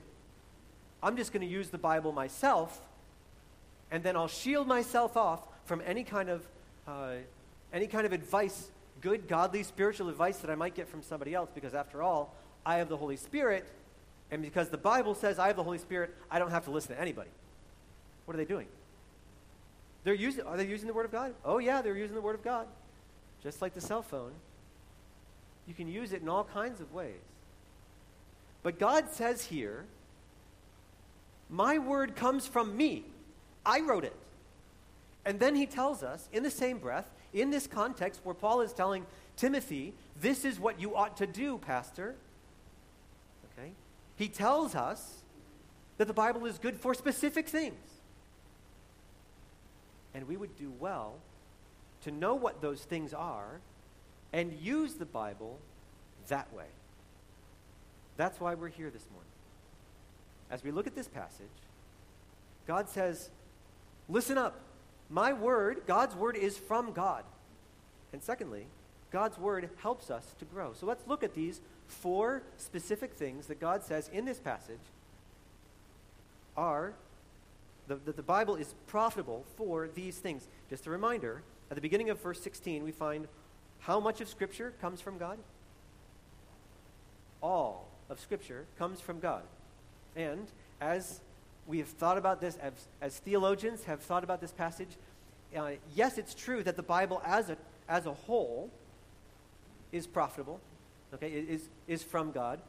I'm 1.02 1.16
just 1.16 1.32
going 1.32 1.42
to 1.42 1.52
use 1.52 1.70
the 1.70 1.78
Bible 1.78 2.12
myself, 2.12 2.82
and 3.92 4.04
then 4.04 4.16
I'll 4.16 4.28
shield 4.28 4.68
myself 4.68 5.18
off 5.18 5.42
from 5.66 5.82
any 5.86 6.04
kind 6.04 6.30
of, 6.30 6.48
uh, 6.88 7.14
any 7.74 7.88
kind 7.88 8.06
of 8.06 8.14
advice, 8.14 8.70
good, 9.02 9.28
godly, 9.28 9.64
spiritual 9.64 10.10
advice 10.10 10.38
that 10.40 10.50
I 10.50 10.56
might 10.56 10.76
get 10.76 10.88
from 10.88 11.02
somebody 11.02 11.34
else, 11.34 11.50
because 11.54 11.74
after 11.74 12.02
all, 12.02 12.36
I 12.66 12.78
have 12.78 12.90
the 12.90 12.98
Holy 12.98 13.18
Spirit, 13.18 13.66
and 14.32 14.42
because 14.42 14.70
the 14.70 14.78
Bible 14.78 15.16
says 15.16 15.40
I 15.40 15.48
have 15.48 15.56
the 15.56 15.64
Holy 15.64 15.78
Spirit, 15.78 16.16
I 16.30 16.40
don't 16.40 16.52
have 16.52 16.66
to 16.66 16.72
listen 16.72 16.96
to 16.96 17.02
anybody. 17.02 17.30
What 18.26 18.36
are 18.36 18.38
they 18.38 18.46
doing? 18.46 18.68
They're 20.04 20.14
using, 20.14 20.46
are 20.46 20.56
they 20.56 20.66
using 20.66 20.88
the 20.88 20.94
Word 20.94 21.06
of 21.06 21.12
God? 21.12 21.34
Oh, 21.44 21.58
yeah, 21.58 21.82
they're 21.82 21.98
using 21.98 22.16
the 22.16 22.22
Word 22.22 22.36
of 22.36 22.44
God. 22.44 22.68
Just 23.44 23.62
like 23.62 23.74
the 23.74 23.82
cell 23.82 24.02
phone. 24.02 24.32
You 25.68 25.74
can 25.74 25.88
use 25.88 26.14
it 26.14 26.22
in 26.22 26.30
all 26.30 26.44
kinds 26.44 26.82
of 26.82 26.94
ways. 26.94 27.22
But 28.64 28.80
God 28.80 29.12
says 29.12 29.46
here, 29.46 29.86
My 31.50 31.78
Word 31.78 32.16
comes 32.16 32.48
from 32.48 32.76
me. 32.76 33.06
I 33.66 33.82
wrote 33.82 34.04
it. 34.04 34.16
And 35.26 35.40
then 35.40 35.56
he 35.56 35.66
tells 35.66 36.02
us, 36.02 36.28
in 36.32 36.44
the 36.44 36.52
same 36.52 36.80
breath, 36.80 37.12
in 37.34 37.52
this 37.52 37.68
context 37.68 38.22
where 38.24 38.36
Paul 38.36 38.62
is 38.62 38.74
telling 38.74 39.06
Timothy, 39.36 39.94
This 40.20 40.46
is 40.46 40.60
what 40.60 40.80
you 40.80 40.96
ought 40.96 41.18
to 41.18 41.28
do, 41.28 41.58
Pastor. 41.58 42.16
Okay? 43.54 43.72
He 44.16 44.28
tells 44.28 44.76
us 44.76 45.22
that 45.98 46.08
the 46.08 46.14
Bible 46.14 46.46
is 46.46 46.58
good 46.58 46.80
for 46.80 46.94
specific 46.94 47.48
things. 47.48 47.76
And 50.14 50.28
we 50.28 50.38
would 50.38 50.56
do 50.58 50.72
well 50.80 51.16
to 52.04 52.12
know 52.12 52.34
what 52.36 52.62
those 52.62 52.82
things 52.82 53.14
are 53.14 53.60
and 54.34 54.54
use 54.54 54.96
the 54.96 55.06
Bible 55.06 55.60
that 56.30 56.52
way. 56.54 56.66
That's 58.18 58.40
why 58.40 58.56
we're 58.56 58.70
here 58.70 58.90
this 58.90 59.06
morning. 59.12 59.32
As 60.50 60.64
we 60.64 60.72
look 60.72 60.88
at 60.88 60.96
this 60.96 61.08
passage, 61.08 61.48
God 62.68 62.90
says, 62.90 63.30
Listen 64.10 64.38
up. 64.38 64.60
My 65.10 65.34
word, 65.34 65.82
God's 65.86 66.16
word, 66.16 66.36
is 66.36 66.58
from 66.58 66.92
God. 66.92 67.24
And 68.12 68.22
secondly, 68.22 68.66
God's 69.12 69.38
word 69.38 69.70
helps 69.82 70.12
us 70.12 70.36
to 70.40 70.46
grow. 70.46 70.74
So 70.74 70.86
let's 70.86 71.08
look 71.08 71.24
at 71.24 71.34
these 71.34 71.62
four 71.88 72.44
specific 72.58 73.14
things 73.14 73.48
that 73.48 73.60
God 73.60 73.84
says 73.84 74.10
in 74.14 74.26
this 74.26 74.40
passage 74.40 74.80
are, 76.56 76.94
the, 77.88 77.96
that 77.96 78.16
the 78.16 78.24
Bible 78.24 78.56
is 78.56 78.76
profitable 78.88 79.46
for 79.58 79.88
these 79.88 80.18
things. 80.18 80.48
Just 80.70 80.86
a 80.86 80.90
reminder, 80.90 81.42
at 81.72 81.76
the 81.76 81.82
beginning 81.82 82.10
of 82.10 82.22
verse 82.22 82.42
16, 82.42 82.84
we 82.84 82.92
find 82.92 83.28
how 83.80 84.00
much 84.00 84.22
of 84.22 84.28
Scripture 84.28 84.74
comes 84.82 85.02
from 85.02 85.18
God? 85.18 85.40
All 87.42 87.88
of 88.10 88.20
Scripture 88.20 88.66
comes 88.78 89.00
from 89.00 89.20
God. 89.20 89.44
And 90.16 90.48
as 90.82 91.22
we 91.70 91.78
have 91.78 91.88
thought 91.88 92.18
about 92.18 92.42
this, 92.42 92.58
as, 92.58 92.74
as 93.00 93.20
theologians 93.20 93.84
have 93.84 94.02
thought 94.02 94.24
about 94.24 94.42
this 94.42 94.52
passage, 94.52 94.90
uh, 95.56 95.70
yes, 95.96 96.18
it's 96.18 96.34
true 96.34 96.64
that 96.64 96.76
the 96.76 96.84
Bible 96.84 97.22
as 97.24 97.52
a, 97.52 97.58
as 97.88 98.08
a 98.08 98.14
whole 98.14 98.72
is 99.92 100.08
profitable, 100.08 100.60
okay, 101.14 101.30
is, 101.30 101.70
is 101.88 102.02
from 102.02 102.32
God. 102.32 102.60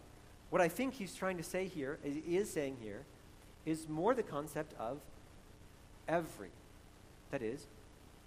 What 0.51 0.61
I 0.61 0.69
think 0.69 0.95
he's 0.95 1.15
trying 1.15 1.39
to 1.39 1.43
say 1.43 1.67
here, 1.67 1.99
is 2.05 2.51
saying 2.51 2.77
here, 2.83 3.01
is 3.65 3.89
more 3.89 4.15
the 4.15 4.23
concept 4.23 4.75
of 4.79 4.99
every. 6.07 6.51
That 7.31 7.43
is, 7.43 7.67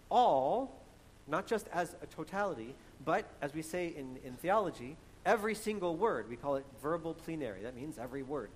all, 0.09 0.81
not 1.27 1.45
just 1.45 1.67
as 1.71 1.95
a 2.01 2.07
totality, 2.07 2.73
but 3.05 3.25
as 3.43 3.53
we 3.53 3.61
say 3.61 3.93
in, 3.95 4.17
in 4.25 4.33
theology, 4.33 4.95
every 5.23 5.53
single 5.53 5.95
word. 5.95 6.27
We 6.29 6.35
call 6.35 6.55
it 6.55 6.65
verbal 6.81 7.13
plenary. 7.13 7.61
That 7.61 7.75
means 7.75 7.99
every 7.99 8.23
word. 8.23 8.49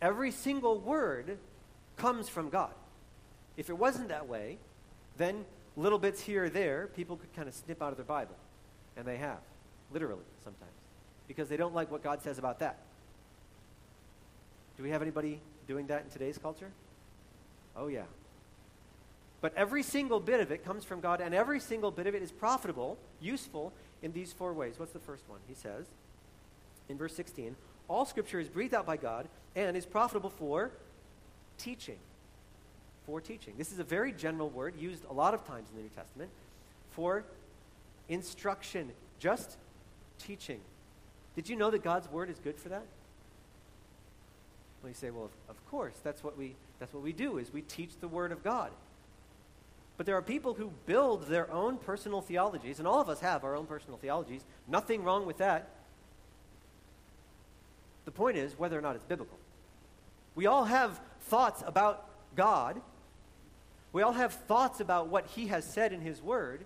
Every 0.00 0.30
single 0.30 0.78
word 0.78 1.38
comes 1.96 2.28
from 2.28 2.48
God. 2.48 2.70
If 3.56 3.68
it 3.68 3.76
wasn't 3.76 4.08
that 4.08 4.28
way, 4.28 4.58
then 5.16 5.44
little 5.76 5.98
bits 5.98 6.20
here 6.20 6.44
or 6.44 6.48
there, 6.48 6.88
people 6.94 7.16
could 7.16 7.34
kind 7.34 7.48
of 7.48 7.54
snip 7.54 7.82
out 7.82 7.90
of 7.90 7.96
their 7.96 8.06
Bible. 8.06 8.36
And 8.96 9.06
they 9.06 9.16
have, 9.16 9.38
literally, 9.92 10.24
sometimes, 10.44 10.70
because 11.26 11.48
they 11.48 11.56
don't 11.56 11.74
like 11.74 11.90
what 11.90 12.02
God 12.02 12.22
says 12.22 12.38
about 12.38 12.60
that. 12.60 12.78
Do 14.76 14.82
we 14.82 14.90
have 14.90 15.02
anybody 15.02 15.40
doing 15.66 15.88
that 15.88 16.04
in 16.04 16.10
today's 16.10 16.38
culture? 16.38 16.70
Oh, 17.76 17.88
yeah. 17.88 18.04
But 19.40 19.54
every 19.56 19.82
single 19.82 20.20
bit 20.20 20.40
of 20.40 20.50
it 20.50 20.64
comes 20.64 20.84
from 20.84 21.00
God, 21.00 21.20
and 21.20 21.34
every 21.34 21.60
single 21.60 21.90
bit 21.90 22.06
of 22.06 22.14
it 22.14 22.22
is 22.22 22.32
profitable, 22.32 22.98
useful 23.20 23.72
in 24.02 24.12
these 24.12 24.32
four 24.32 24.52
ways. 24.52 24.74
What's 24.78 24.92
the 24.92 24.98
first 24.98 25.28
one? 25.28 25.38
He 25.46 25.54
says 25.54 25.86
in 26.88 26.96
verse 26.96 27.14
16 27.14 27.54
All 27.88 28.04
scripture 28.04 28.38
is 28.38 28.48
breathed 28.48 28.74
out 28.74 28.86
by 28.86 28.96
God 28.96 29.28
and 29.56 29.76
is 29.76 29.86
profitable 29.86 30.30
for 30.30 30.70
teaching. 31.56 31.98
For 33.06 33.20
teaching. 33.20 33.54
This 33.56 33.72
is 33.72 33.78
a 33.78 33.84
very 33.84 34.12
general 34.12 34.50
word 34.50 34.74
used 34.78 35.04
a 35.08 35.12
lot 35.12 35.34
of 35.34 35.46
times 35.46 35.68
in 35.70 35.76
the 35.76 35.82
New 35.82 35.90
Testament 35.96 36.30
for 36.90 37.24
instruction, 38.08 38.90
just 39.18 39.56
teaching. 40.18 40.60
Did 41.34 41.48
you 41.48 41.56
know 41.56 41.70
that 41.70 41.82
God's 41.82 42.10
word 42.10 42.30
is 42.30 42.38
good 42.38 42.58
for 42.58 42.68
that? 42.68 42.84
Well, 44.82 44.90
you 44.90 44.94
say, 44.94 45.10
well, 45.10 45.24
of, 45.24 45.30
of 45.48 45.66
course, 45.70 45.94
that's 46.04 46.22
what, 46.22 46.36
we, 46.36 46.54
that's 46.78 46.92
what 46.92 47.02
we 47.02 47.12
do, 47.12 47.38
is 47.38 47.52
we 47.52 47.62
teach 47.62 47.90
the 48.00 48.08
word 48.08 48.32
of 48.32 48.44
God. 48.44 48.70
But 49.96 50.06
there 50.06 50.16
are 50.16 50.22
people 50.22 50.54
who 50.54 50.70
build 50.86 51.26
their 51.26 51.50
own 51.50 51.78
personal 51.78 52.20
theologies, 52.20 52.78
and 52.78 52.86
all 52.86 53.00
of 53.00 53.08
us 53.08 53.20
have 53.20 53.42
our 53.42 53.56
own 53.56 53.66
personal 53.66 53.98
theologies. 53.98 54.44
Nothing 54.68 55.02
wrong 55.02 55.26
with 55.26 55.38
that. 55.38 55.70
The 58.08 58.12
point 58.12 58.38
is 58.38 58.58
whether 58.58 58.78
or 58.78 58.80
not 58.80 58.96
it's 58.96 59.04
biblical. 59.04 59.36
We 60.34 60.46
all 60.46 60.64
have 60.64 60.98
thoughts 61.24 61.62
about 61.66 62.08
God. 62.36 62.80
We 63.92 64.00
all 64.00 64.14
have 64.14 64.32
thoughts 64.32 64.80
about 64.80 65.08
what 65.08 65.26
He 65.26 65.48
has 65.48 65.62
said 65.62 65.92
in 65.92 66.00
His 66.00 66.22
Word. 66.22 66.64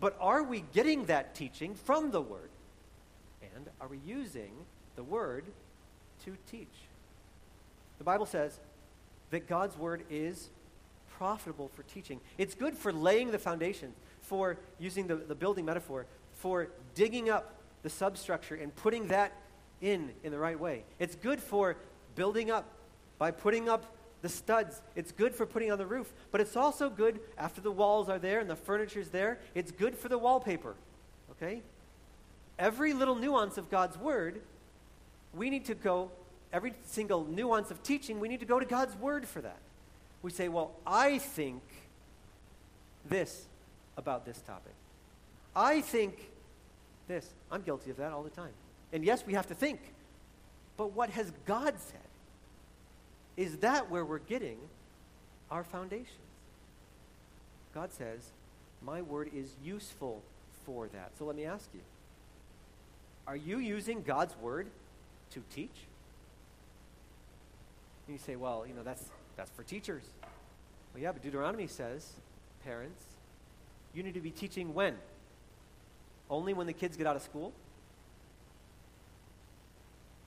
But 0.00 0.16
are 0.18 0.42
we 0.42 0.64
getting 0.72 1.04
that 1.04 1.36
teaching 1.36 1.76
from 1.76 2.10
the 2.10 2.20
Word? 2.20 2.50
And 3.54 3.68
are 3.80 3.86
we 3.86 4.00
using 4.04 4.50
the 4.96 5.04
Word 5.04 5.44
to 6.24 6.36
teach? 6.50 6.66
The 7.98 8.04
Bible 8.04 8.26
says 8.26 8.58
that 9.30 9.46
God's 9.46 9.78
Word 9.78 10.02
is 10.10 10.48
profitable 11.16 11.68
for 11.68 11.84
teaching. 11.84 12.18
It's 12.38 12.56
good 12.56 12.76
for 12.76 12.92
laying 12.92 13.30
the 13.30 13.38
foundation, 13.38 13.92
for 14.22 14.58
using 14.80 15.06
the, 15.06 15.14
the 15.14 15.36
building 15.36 15.64
metaphor, 15.64 16.06
for 16.32 16.70
digging 16.96 17.30
up 17.30 17.54
the 17.84 17.88
substructure 17.88 18.56
and 18.56 18.74
putting 18.74 19.06
that 19.08 19.32
in 19.84 20.10
in 20.22 20.32
the 20.32 20.38
right 20.38 20.58
way. 20.58 20.84
It's 20.98 21.14
good 21.14 21.40
for 21.40 21.76
building 22.14 22.50
up 22.50 22.64
by 23.18 23.30
putting 23.30 23.68
up 23.68 23.94
the 24.22 24.28
studs. 24.28 24.80
It's 24.96 25.12
good 25.12 25.34
for 25.34 25.46
putting 25.46 25.70
on 25.70 25.78
the 25.78 25.86
roof, 25.86 26.12
but 26.32 26.40
it's 26.40 26.56
also 26.56 26.88
good 26.88 27.20
after 27.36 27.60
the 27.60 27.70
walls 27.70 28.08
are 28.08 28.18
there 28.18 28.40
and 28.40 28.48
the 28.48 28.56
furniture's 28.56 29.10
there. 29.10 29.38
It's 29.54 29.70
good 29.70 29.94
for 29.96 30.08
the 30.08 30.18
wallpaper. 30.18 30.74
Okay? 31.32 31.62
Every 32.58 32.92
little 32.92 33.16
nuance 33.16 33.58
of 33.58 33.70
God's 33.70 33.98
word, 33.98 34.40
we 35.34 35.50
need 35.50 35.66
to 35.66 35.74
go 35.74 36.10
every 36.52 36.72
single 36.86 37.24
nuance 37.24 37.70
of 37.70 37.82
teaching, 37.82 38.20
we 38.20 38.28
need 38.28 38.40
to 38.40 38.46
go 38.46 38.58
to 38.60 38.66
God's 38.66 38.96
word 38.96 39.26
for 39.26 39.40
that 39.40 39.58
we 40.24 40.30
say, 40.30 40.48
well, 40.48 40.72
I 40.86 41.18
think 41.18 41.62
this 43.04 43.44
about 43.98 44.24
this 44.24 44.40
topic. 44.40 44.72
I 45.54 45.82
think 45.82 46.30
this. 47.06 47.28
I'm 47.52 47.60
guilty 47.60 47.90
of 47.90 47.98
that 47.98 48.10
all 48.10 48.22
the 48.22 48.30
time. 48.30 48.54
And 48.94 49.04
yes, 49.04 49.24
we 49.26 49.34
have 49.34 49.48
to 49.48 49.54
think. 49.54 49.80
But 50.76 50.92
what 50.92 51.10
has 51.10 51.32
God 51.44 51.74
said? 51.78 52.00
Is 53.36 53.58
that 53.58 53.90
where 53.90 54.04
we're 54.04 54.20
getting 54.20 54.56
our 55.50 55.64
foundations? 55.64 56.08
God 57.74 57.92
says, 57.92 58.30
My 58.80 59.02
word 59.02 59.30
is 59.34 59.50
useful 59.64 60.22
for 60.64 60.86
that. 60.88 61.10
So 61.18 61.24
let 61.24 61.34
me 61.34 61.44
ask 61.44 61.68
you 61.74 61.80
Are 63.26 63.36
you 63.36 63.58
using 63.58 64.02
God's 64.02 64.36
word 64.38 64.68
to 65.32 65.42
teach? 65.52 65.76
And 68.06 68.16
you 68.16 68.22
say, 68.24 68.36
Well, 68.36 68.64
you 68.66 68.74
know, 68.74 68.84
that's, 68.84 69.04
that's 69.36 69.50
for 69.50 69.64
teachers. 69.64 70.04
Well, 70.94 71.02
yeah, 71.02 71.10
but 71.10 71.22
Deuteronomy 71.22 71.66
says, 71.66 72.12
parents, 72.62 73.02
you 73.92 74.04
need 74.04 74.14
to 74.14 74.20
be 74.20 74.30
teaching 74.30 74.72
when? 74.72 74.94
Only 76.30 76.54
when 76.54 76.68
the 76.68 76.72
kids 76.72 76.96
get 76.96 77.08
out 77.08 77.16
of 77.16 77.22
school? 77.22 77.52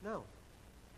No. 0.03 0.23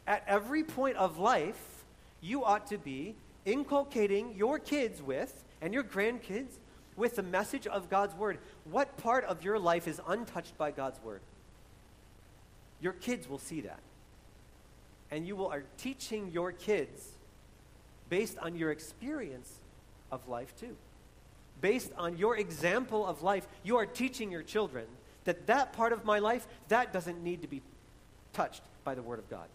At 0.07 0.23
every 0.27 0.63
point 0.63 0.97
of 0.97 1.17
life, 1.17 1.83
you 2.21 2.43
ought 2.43 2.67
to 2.67 2.77
be 2.77 3.15
inculcating 3.45 4.35
your 4.35 4.59
kids 4.59 5.01
with, 5.01 5.43
and 5.61 5.73
your 5.73 5.83
grandkids, 5.83 6.57
with 6.95 7.15
the 7.15 7.23
message 7.23 7.65
of 7.67 7.89
God's 7.89 8.13
Word. 8.15 8.39
What 8.65 8.97
part 8.97 9.23
of 9.25 9.43
your 9.43 9.57
life 9.57 9.87
is 9.87 10.01
untouched 10.07 10.57
by 10.57 10.71
God's 10.71 11.01
Word? 11.03 11.21
Your 12.81 12.93
kids 12.93 13.29
will 13.29 13.39
see 13.39 13.61
that. 13.61 13.79
And 15.11 15.25
you 15.25 15.35
will, 15.35 15.47
are 15.47 15.63
teaching 15.77 16.31
your 16.31 16.51
kids 16.51 17.09
based 18.09 18.37
on 18.39 18.55
your 18.55 18.71
experience 18.71 19.51
of 20.11 20.27
life 20.27 20.53
too. 20.59 20.75
Based 21.61 21.91
on 21.97 22.17
your 22.17 22.37
example 22.37 23.05
of 23.05 23.21
life, 23.21 23.47
you 23.63 23.77
are 23.77 23.85
teaching 23.85 24.31
your 24.31 24.43
children 24.43 24.85
that 25.25 25.47
that 25.47 25.73
part 25.73 25.93
of 25.93 26.05
my 26.05 26.19
life, 26.19 26.47
that 26.69 26.93
doesn't 26.93 27.23
need 27.23 27.41
to 27.41 27.47
be 27.47 27.61
touched 28.33 28.61
by 28.89 28.95
the 28.95 29.03
Word 29.03 29.19
of 29.19 29.29
God. 29.29 29.47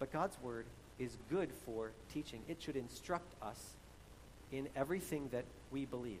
But 0.00 0.12
God's 0.12 0.36
Word 0.42 0.66
is 0.98 1.16
good 1.30 1.48
for 1.64 1.92
teaching. 2.12 2.40
It 2.48 2.60
should 2.60 2.74
instruct 2.74 3.32
us 3.40 3.74
in 4.50 4.66
everything 4.74 5.28
that 5.30 5.44
we 5.70 5.84
believe. 5.84 6.18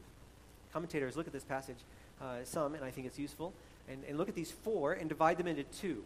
Commentators 0.72 1.16
look 1.16 1.26
at 1.26 1.32
this 1.32 1.42
passage, 1.42 1.78
uh, 2.22 2.44
some, 2.44 2.76
and 2.76 2.84
I 2.84 2.92
think 2.92 3.08
it's 3.08 3.18
useful, 3.18 3.52
and, 3.88 4.04
and 4.08 4.16
look 4.16 4.28
at 4.28 4.36
these 4.36 4.52
four 4.52 4.92
and 4.92 5.08
divide 5.08 5.36
them 5.36 5.48
into 5.48 5.64
two. 5.64 6.04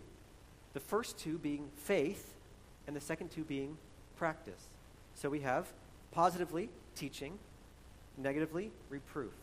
The 0.72 0.80
first 0.80 1.18
two 1.18 1.36
being 1.36 1.68
faith, 1.76 2.32
and 2.86 2.96
the 2.96 3.00
second 3.02 3.30
two 3.30 3.44
being 3.44 3.76
practice. 4.16 4.68
So 5.16 5.28
we 5.28 5.40
have 5.40 5.66
positively 6.12 6.70
teaching, 6.94 7.38
negatively 8.16 8.70
reproof. 8.88 9.34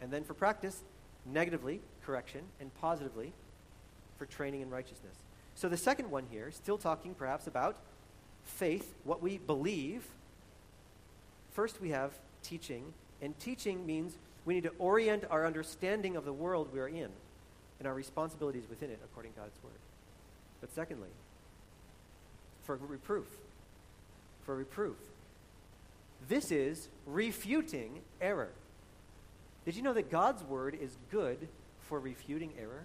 And 0.00 0.12
then 0.12 0.22
for 0.22 0.34
practice, 0.34 0.84
negatively 1.24 1.80
correction, 2.04 2.42
and 2.60 2.72
positively 2.76 3.32
for 4.16 4.26
training 4.26 4.60
in 4.60 4.70
righteousness. 4.70 5.25
So 5.56 5.70
the 5.70 5.76
second 5.76 6.10
one 6.10 6.24
here, 6.30 6.50
still 6.52 6.76
talking 6.76 7.14
perhaps 7.14 7.46
about 7.46 7.76
faith, 8.44 8.94
what 9.04 9.22
we 9.22 9.38
believe. 9.38 10.04
First, 11.52 11.80
we 11.80 11.90
have 11.90 12.12
teaching, 12.42 12.92
and 13.22 13.36
teaching 13.40 13.86
means 13.86 14.18
we 14.44 14.54
need 14.54 14.64
to 14.64 14.72
orient 14.78 15.24
our 15.30 15.46
understanding 15.46 16.14
of 16.14 16.26
the 16.26 16.32
world 16.32 16.68
we 16.72 16.78
are 16.78 16.88
in 16.88 17.08
and 17.78 17.88
our 17.88 17.94
responsibilities 17.94 18.64
within 18.68 18.90
it 18.90 19.00
according 19.02 19.32
to 19.32 19.40
God's 19.40 19.62
word. 19.64 19.72
But 20.60 20.74
secondly, 20.74 21.08
for 22.64 22.76
reproof. 22.76 23.26
For 24.44 24.54
reproof. 24.54 24.96
This 26.28 26.50
is 26.50 26.88
refuting 27.06 28.00
error. 28.20 28.50
Did 29.64 29.74
you 29.74 29.82
know 29.82 29.94
that 29.94 30.10
God's 30.10 30.44
word 30.44 30.76
is 30.80 30.96
good 31.10 31.48
for 31.80 31.98
refuting 31.98 32.52
error? 32.58 32.84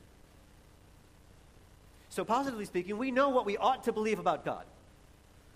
So, 2.11 2.25
positively 2.25 2.65
speaking, 2.65 2.97
we 2.97 3.09
know 3.09 3.29
what 3.29 3.45
we 3.45 3.55
ought 3.55 3.85
to 3.85 3.93
believe 3.93 4.19
about 4.19 4.43
God. 4.43 4.65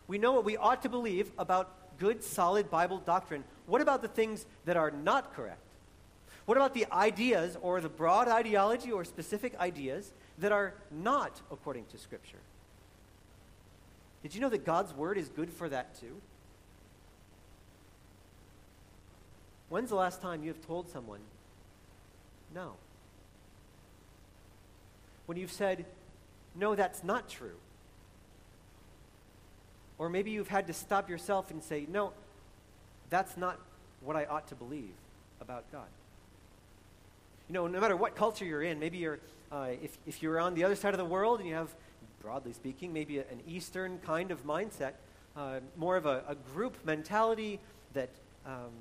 We 0.07 0.17
know 0.17 0.31
what 0.31 0.45
we 0.45 0.55
ought 0.55 0.81
to 0.83 0.89
believe 0.89 1.31
about 1.37 1.99
good, 1.99 2.23
solid 2.23 2.71
Bible 2.71 2.99
doctrine. 2.99 3.43
What 3.65 3.81
about 3.81 4.01
the 4.01 4.07
things 4.07 4.45
that 4.63 4.77
are 4.77 4.89
not 4.89 5.35
correct? 5.35 5.59
What 6.45 6.57
about 6.57 6.73
the 6.73 6.85
ideas 6.93 7.57
or 7.61 7.81
the 7.81 7.89
broad 7.89 8.29
ideology 8.29 8.89
or 8.89 9.03
specific 9.03 9.59
ideas 9.59 10.13
that 10.37 10.53
are 10.53 10.75
not 10.91 11.41
according 11.51 11.87
to 11.87 11.97
Scripture? 11.97 12.39
Did 14.23 14.33
you 14.33 14.39
know 14.39 14.49
that 14.49 14.63
God's 14.65 14.93
Word 14.93 15.17
is 15.17 15.27
good 15.27 15.51
for 15.51 15.67
that 15.67 15.99
too? 15.99 16.21
When's 19.67 19.89
the 19.89 19.95
last 19.95 20.21
time 20.21 20.41
you 20.41 20.47
have 20.47 20.65
told 20.65 20.87
someone 20.87 21.19
no? 22.53 22.75
When 25.25 25.37
you've 25.37 25.51
said, 25.51 25.85
no, 26.55 26.75
that's 26.75 27.03
not 27.03 27.29
true. 27.29 27.57
Or 29.97 30.09
maybe 30.09 30.31
you've 30.31 30.47
had 30.47 30.67
to 30.67 30.73
stop 30.73 31.09
yourself 31.09 31.51
and 31.51 31.63
say, 31.63 31.85
no, 31.89 32.11
that's 33.09 33.37
not 33.37 33.59
what 34.01 34.15
I 34.15 34.25
ought 34.25 34.47
to 34.47 34.55
believe 34.55 34.93
about 35.41 35.71
God. 35.71 35.87
You 37.47 37.53
know, 37.53 37.67
no 37.67 37.79
matter 37.79 37.95
what 37.95 38.15
culture 38.15 38.45
you're 38.45 38.63
in, 38.63 38.79
maybe 38.79 38.97
you're, 38.97 39.19
uh, 39.51 39.69
if, 39.81 39.97
if 40.05 40.21
you're 40.21 40.39
on 40.39 40.55
the 40.55 40.63
other 40.63 40.75
side 40.75 40.93
of 40.93 40.97
the 40.97 41.05
world 41.05 41.39
and 41.39 41.47
you 41.47 41.55
have, 41.55 41.73
broadly 42.21 42.53
speaking, 42.53 42.91
maybe 42.91 43.19
a, 43.19 43.21
an 43.21 43.41
Eastern 43.47 43.99
kind 43.99 44.31
of 44.31 44.45
mindset, 44.45 44.93
uh, 45.37 45.59
more 45.77 45.95
of 45.95 46.05
a, 46.05 46.23
a, 46.27 46.35
group 46.53 46.75
mentality 46.85 47.59
that 47.93 48.09
um, 48.45 48.71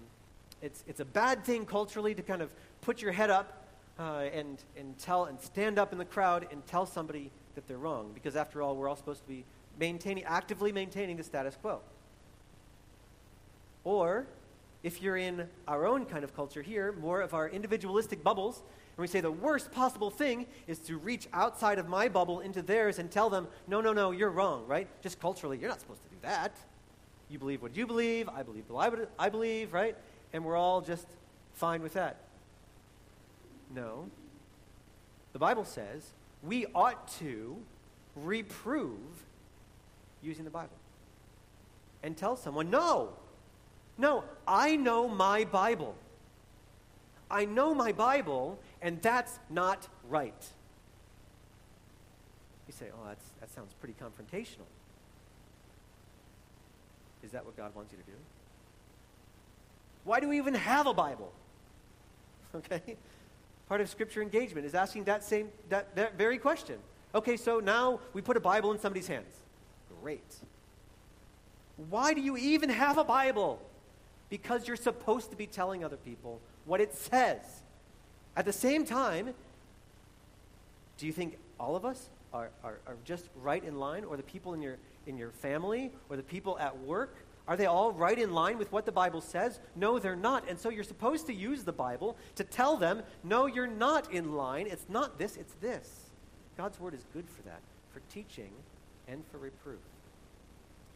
it's, 0.63 0.85
it's 0.87 1.01
a 1.01 1.05
bad 1.05 1.45
thing 1.45 1.67
culturally 1.67 2.15
to 2.15 2.23
kind 2.23 2.41
of 2.41 2.51
put 2.81 3.03
your 3.03 3.13
head 3.13 3.29
up 3.29 3.67
uh, 3.99 4.25
and, 4.33 4.59
and 4.77 4.97
tell 4.99 5.25
and 5.25 5.41
stand 5.41 5.79
up 5.79 5.93
in 5.93 5.99
the 5.99 6.05
crowd 6.05 6.47
and 6.51 6.65
tell 6.67 6.87
somebody 6.87 7.31
that 7.55 7.67
they're 7.69 7.79
wrong. 7.79 8.11
Because 8.15 8.37
after 8.37 8.63
all, 8.63 8.77
we're 8.77 8.89
all 8.89 8.97
supposed 8.97 9.23
to 9.23 9.29
be 9.29 9.45
maintaining, 9.79 10.25
actively 10.25 10.73
maintaining 10.73 11.17
the 11.17 11.25
status 11.25 11.57
quo. 11.61 11.81
Or 13.85 14.27
if 14.83 15.03
you're 15.03 15.17
in 15.17 15.49
our 15.67 15.87
own 15.87 16.05
kind 16.07 16.25
of 16.25 16.35
culture 16.35 16.63
here, 16.63 16.93
more 16.93 17.21
of 17.21 17.35
our 17.35 17.49
individualistic 17.49 18.23
bubbles, 18.23 18.63
and 18.97 19.03
we 19.03 19.07
say 19.09 19.21
the 19.21 19.31
worst 19.31 19.73
possible 19.73 20.11
thing 20.11 20.47
is 20.67 20.79
to 20.81 20.99
reach 20.99 21.27
outside 21.33 21.79
of 21.79 21.89
my 21.89 22.09
bubble 22.09 22.41
into 22.41 22.63
theirs 22.63 22.99
and 22.99 23.11
tell 23.11 23.29
them, 23.29 23.49
no, 23.67 23.81
no, 23.81 23.93
no, 23.93 24.11
you're 24.11 24.31
wrong, 24.31 24.67
right? 24.67 24.87
Just 25.03 25.21
culturally, 25.21 25.59
you're 25.59 25.71
not 25.71 25.81
supposed 25.81 26.03
to 26.03 26.09
do 26.09 26.17
that. 26.23 26.55
You 27.29 27.39
believe 27.39 27.63
what 27.63 27.77
you 27.77 27.87
believe, 27.87 28.29
I 28.29 28.43
believe 28.43 28.65
what 28.69 29.11
I 29.19 29.29
believe, 29.29 29.73
right? 29.73 29.97
And 30.33 30.45
we're 30.45 30.57
all 30.57 30.81
just 30.81 31.07
fine 31.55 31.83
with 31.83 31.95
that. 31.95 32.19
No. 33.75 34.09
The 35.33 35.39
Bible 35.39 35.65
says 35.65 36.13
we 36.47 36.67
ought 36.75 37.09
to 37.19 37.57
reprove 38.17 38.99
using 40.23 40.45
the 40.45 40.51
Bible 40.51 40.77
and 42.03 42.17
tell 42.17 42.37
someone, 42.37 42.71
no, 42.71 43.11
no, 43.97 44.25
I 44.47 44.77
know 44.77 45.09
my 45.09 45.45
Bible. 45.45 45.95
I 47.31 47.47
know 47.47 47.75
my 47.75 47.93
Bible, 47.93 48.59
and 48.83 49.01
that's 49.01 49.39
not 49.49 49.89
right. 50.09 50.45
You 52.67 52.73
say, 52.73 52.87
oh, 52.93 53.07
that's, 53.07 53.25
that 53.41 53.51
sounds 53.51 53.73
pretty 53.81 53.95
confrontational. 53.95 54.67
Is 57.23 57.33
that 57.33 57.45
what 57.45 57.57
God 57.57 57.75
wants 57.75 57.93
you 57.93 57.99
to 57.99 58.05
do? 58.05 58.17
Why 60.05 60.21
do 60.21 60.29
we 60.29 60.37
even 60.37 60.55
have 60.55 60.87
a 60.87 60.95
Bible? 60.95 61.33
Okay? 62.55 62.97
Part 63.69 63.81
of 63.81 63.89
scripture 63.89 64.23
engagement 64.23 64.67
is 64.67 64.75
asking 64.75 65.05
that 65.05 65.25
same 65.25 65.49
that, 65.69 65.95
that 65.97 66.19
very 66.19 66.39
question. 66.39 66.79
Okay, 67.15 67.37
so 67.37 67.61
now 67.61 68.01
we 68.13 68.21
put 68.21 68.37
a 68.37 68.41
Bible 68.41 68.73
in 68.73 68.79
somebody's 68.79 69.07
hands. 69.07 69.41
Great. 70.03 70.35
Why 71.89 72.13
do 72.13 72.21
you 72.21 72.37
even 72.37 72.69
have 72.69 72.99
a 72.99 73.05
Bible? 73.05 73.61
because 74.35 74.67
you're 74.67 74.77
supposed 74.77 75.31
to 75.31 75.37
be 75.37 75.47
telling 75.47 75.85
other 75.85 75.97
people 75.97 76.41
what 76.65 76.81
it 76.81 76.93
says. 76.93 77.63
At 78.37 78.45
the 78.45 78.53
same 78.53 78.85
time, 78.85 79.33
do 80.99 81.07
you 81.07 81.13
think 81.13 81.39
all 81.61 81.77
of 81.77 81.85
us 81.85 82.09
are, 82.33 82.51
are, 82.65 82.81
are 82.87 82.97
just 83.05 83.29
right 83.41 83.63
in 83.63 83.79
line, 83.79 84.03
or 84.05 84.17
the 84.17 84.25
people 84.25 84.55
in 84.55 84.61
your, 84.61 84.77
in 85.07 85.17
your 85.17 85.31
family, 85.31 85.93
or 86.09 86.17
the 86.17 86.25
people 86.25 86.59
at 86.59 86.77
work? 86.81 87.15
Are 87.47 87.57
they 87.57 87.67
all 87.67 87.93
right 87.93 88.19
in 88.19 88.33
line 88.33 88.57
with 88.57 88.73
what 88.73 88.87
the 88.87 88.93
Bible 88.93 89.21
says? 89.21 89.61
No, 89.77 89.99
they're 89.99 90.17
not. 90.17 90.49
And 90.49 90.59
so 90.59 90.71
you're 90.71 90.83
supposed 90.83 91.27
to 91.27 91.35
use 91.35 91.63
the 91.63 91.73
Bible 91.73 92.17
to 92.37 92.45
tell 92.45 92.77
them, 92.77 93.03
no, 93.23 93.47
you're 93.47 93.67
not 93.67 94.11
in 94.13 94.33
line. 94.33 94.67
It's 94.67 94.87
not 94.89 95.19
this, 95.19 95.37
it's 95.37 95.53
this. 95.61 96.11
God's 96.57 96.81
word 96.81 96.95
is 96.95 97.05
good 97.13 97.29
for 97.29 97.43
that, 97.43 97.61
for 97.93 98.01
teaching 98.11 98.51
and 99.09 99.23
for 99.31 99.39
reproof. 99.39 99.81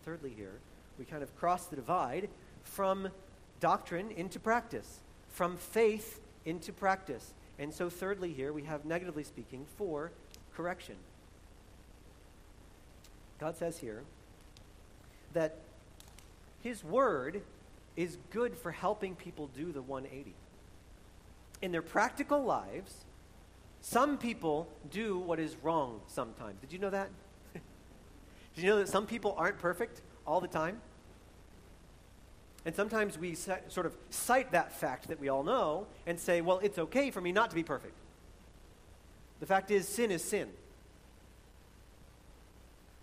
Thirdly, 0.04 0.32
here, 0.34 0.58
we 0.98 1.04
kind 1.04 1.22
of 1.22 1.36
cross 1.36 1.66
the 1.66 1.76
divide 1.76 2.30
from 2.62 3.08
doctrine 3.60 4.10
into 4.12 4.40
practice, 4.40 5.00
from 5.28 5.56
faith 5.56 6.20
into 6.46 6.72
practice. 6.72 7.34
And 7.58 7.74
so, 7.74 7.90
thirdly, 7.90 8.32
here 8.32 8.54
we 8.54 8.62
have, 8.62 8.86
negatively 8.86 9.24
speaking, 9.24 9.66
for 9.76 10.12
correction. 10.54 10.94
God 13.38 13.56
says 13.56 13.78
here 13.78 14.02
that 15.34 15.58
His 16.62 16.82
Word 16.82 17.42
is 17.96 18.18
good 18.30 18.56
for 18.56 18.70
helping 18.70 19.14
people 19.14 19.48
do 19.48 19.72
the 19.72 19.82
180. 19.82 20.34
In 21.60 21.72
their 21.72 21.82
practical 21.82 22.42
lives, 22.44 23.04
some 23.80 24.18
people 24.18 24.68
do 24.90 25.18
what 25.18 25.38
is 25.40 25.56
wrong 25.62 26.00
sometimes. 26.06 26.60
Did 26.60 26.72
you 26.72 26.78
know 26.78 26.90
that? 26.90 27.10
Did 27.54 28.62
you 28.62 28.68
know 28.68 28.78
that 28.78 28.88
some 28.88 29.06
people 29.06 29.34
aren't 29.36 29.58
perfect 29.58 30.02
all 30.26 30.40
the 30.40 30.48
time? 30.48 30.80
And 32.64 32.74
sometimes 32.74 33.16
we 33.16 33.34
sort 33.34 33.86
of 33.86 33.96
cite 34.10 34.52
that 34.52 34.72
fact 34.72 35.08
that 35.08 35.18
we 35.18 35.28
all 35.28 35.42
know 35.42 35.86
and 36.06 36.18
say, 36.18 36.40
well, 36.40 36.58
it's 36.58 36.78
okay 36.78 37.10
for 37.10 37.20
me 37.20 37.32
not 37.32 37.50
to 37.50 37.56
be 37.56 37.62
perfect. 37.62 37.94
The 39.40 39.46
fact 39.46 39.70
is, 39.70 39.88
sin 39.88 40.10
is 40.10 40.22
sin. 40.22 40.48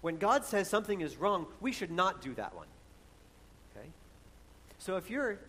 When 0.02 0.18
God 0.18 0.46
says 0.46 0.70
something 0.70 1.02
is 1.02 1.18
wrong, 1.18 1.48
we 1.62 1.72
should 1.72 1.90
not 1.90 2.22
do 2.22 2.34
that 2.36 2.54
one. 2.54 2.68
So 4.86 4.98
if 4.98 5.10
you're 5.10 5.40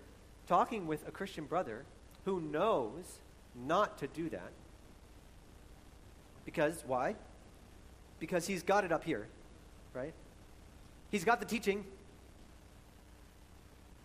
talking 0.49 0.87
with 0.87 1.07
a 1.07 1.11
Christian 1.11 1.44
brother 1.44 1.85
who 2.25 2.40
knows 2.40 3.20
not 3.55 3.99
to 3.99 4.07
do 4.07 4.31
that, 4.31 4.51
because 6.46 6.83
why? 6.87 7.16
Because 8.18 8.46
he's 8.46 8.62
got 8.62 8.87
it 8.87 8.92
up 8.92 9.05
here, 9.05 9.29
right? 9.92 10.14
He's 11.11 11.22
got 11.22 11.38
the 11.40 11.44
teaching, 11.44 11.85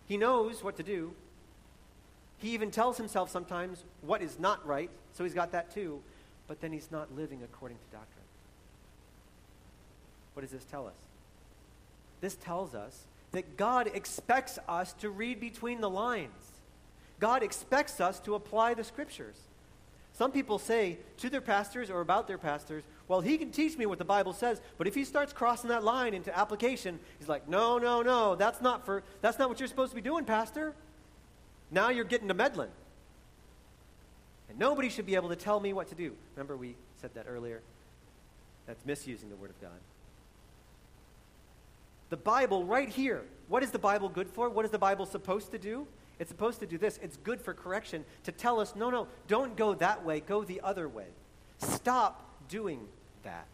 he 0.04 0.18
knows 0.18 0.62
what 0.62 0.76
to 0.76 0.82
do. 0.82 1.14
He 2.36 2.50
even 2.50 2.70
tells 2.70 2.98
himself 2.98 3.30
sometimes 3.30 3.84
what 4.02 4.20
is 4.20 4.38
not 4.38 4.66
right, 4.66 4.90
so 5.14 5.24
he's 5.24 5.32
got 5.32 5.50
that 5.52 5.70
too, 5.70 6.02
but 6.46 6.60
then 6.60 6.72
he's 6.72 6.90
not 6.90 7.10
living 7.16 7.40
according 7.42 7.78
to 7.78 7.84
doctrine. 7.96 8.26
What 10.34 10.42
does 10.42 10.50
this 10.50 10.66
tell 10.66 10.86
us? 10.86 10.98
This 12.20 12.34
tells 12.34 12.74
us 12.74 13.06
that 13.32 13.56
God 13.56 13.90
expects 13.92 14.58
us 14.68 14.92
to 14.94 15.10
read 15.10 15.40
between 15.40 15.80
the 15.80 15.90
lines. 15.90 16.30
God 17.18 17.42
expects 17.42 18.00
us 18.00 18.20
to 18.20 18.34
apply 18.34 18.74
the 18.74 18.84
scriptures. 18.84 19.36
Some 20.12 20.32
people 20.32 20.58
say 20.58 20.98
to 21.18 21.30
their 21.30 21.40
pastors 21.40 21.88
or 21.90 22.00
about 22.00 22.28
their 22.28 22.38
pastors, 22.38 22.84
well, 23.08 23.20
he 23.20 23.38
can 23.38 23.50
teach 23.50 23.76
me 23.78 23.86
what 23.86 23.98
the 23.98 24.04
Bible 24.04 24.32
says, 24.32 24.60
but 24.76 24.86
if 24.86 24.94
he 24.94 25.04
starts 25.04 25.32
crossing 25.32 25.70
that 25.70 25.82
line 25.84 26.14
into 26.14 26.36
application, 26.36 26.98
he's 27.18 27.28
like, 27.28 27.48
no, 27.48 27.78
no, 27.78 28.02
no, 28.02 28.34
that's 28.36 28.60
not 28.60 28.84
for 28.84 29.02
that's 29.20 29.38
not 29.38 29.48
what 29.48 29.58
you're 29.58 29.68
supposed 29.68 29.90
to 29.90 29.96
be 29.96 30.02
doing, 30.02 30.24
pastor. 30.24 30.74
Now 31.70 31.88
you're 31.88 32.04
getting 32.04 32.28
to 32.28 32.34
meddling. 32.34 32.70
And 34.50 34.58
nobody 34.58 34.90
should 34.90 35.06
be 35.06 35.14
able 35.14 35.30
to 35.30 35.36
tell 35.36 35.60
me 35.60 35.72
what 35.72 35.88
to 35.88 35.94
do. 35.94 36.12
Remember 36.36 36.56
we 36.56 36.74
said 37.00 37.14
that 37.14 37.26
earlier? 37.28 37.62
That's 38.66 38.84
misusing 38.84 39.30
the 39.30 39.36
word 39.36 39.50
of 39.50 39.60
God. 39.60 39.70
The 42.12 42.18
Bible 42.18 42.66
right 42.66 42.90
here. 42.90 43.22
What 43.48 43.62
is 43.62 43.70
the 43.70 43.78
Bible 43.78 44.10
good 44.10 44.28
for? 44.28 44.50
What 44.50 44.66
is 44.66 44.70
the 44.70 44.78
Bible 44.78 45.06
supposed 45.06 45.50
to 45.52 45.58
do? 45.58 45.86
It's 46.18 46.28
supposed 46.28 46.60
to 46.60 46.66
do 46.66 46.76
this. 46.76 47.00
It's 47.02 47.16
good 47.16 47.40
for 47.40 47.54
correction 47.54 48.04
to 48.24 48.32
tell 48.32 48.60
us, 48.60 48.76
no, 48.76 48.90
no, 48.90 49.08
don't 49.28 49.56
go 49.56 49.72
that 49.76 50.04
way, 50.04 50.20
go 50.20 50.44
the 50.44 50.60
other 50.62 50.90
way. 50.90 51.06
Stop 51.56 52.22
doing 52.50 52.86
that. 53.22 53.46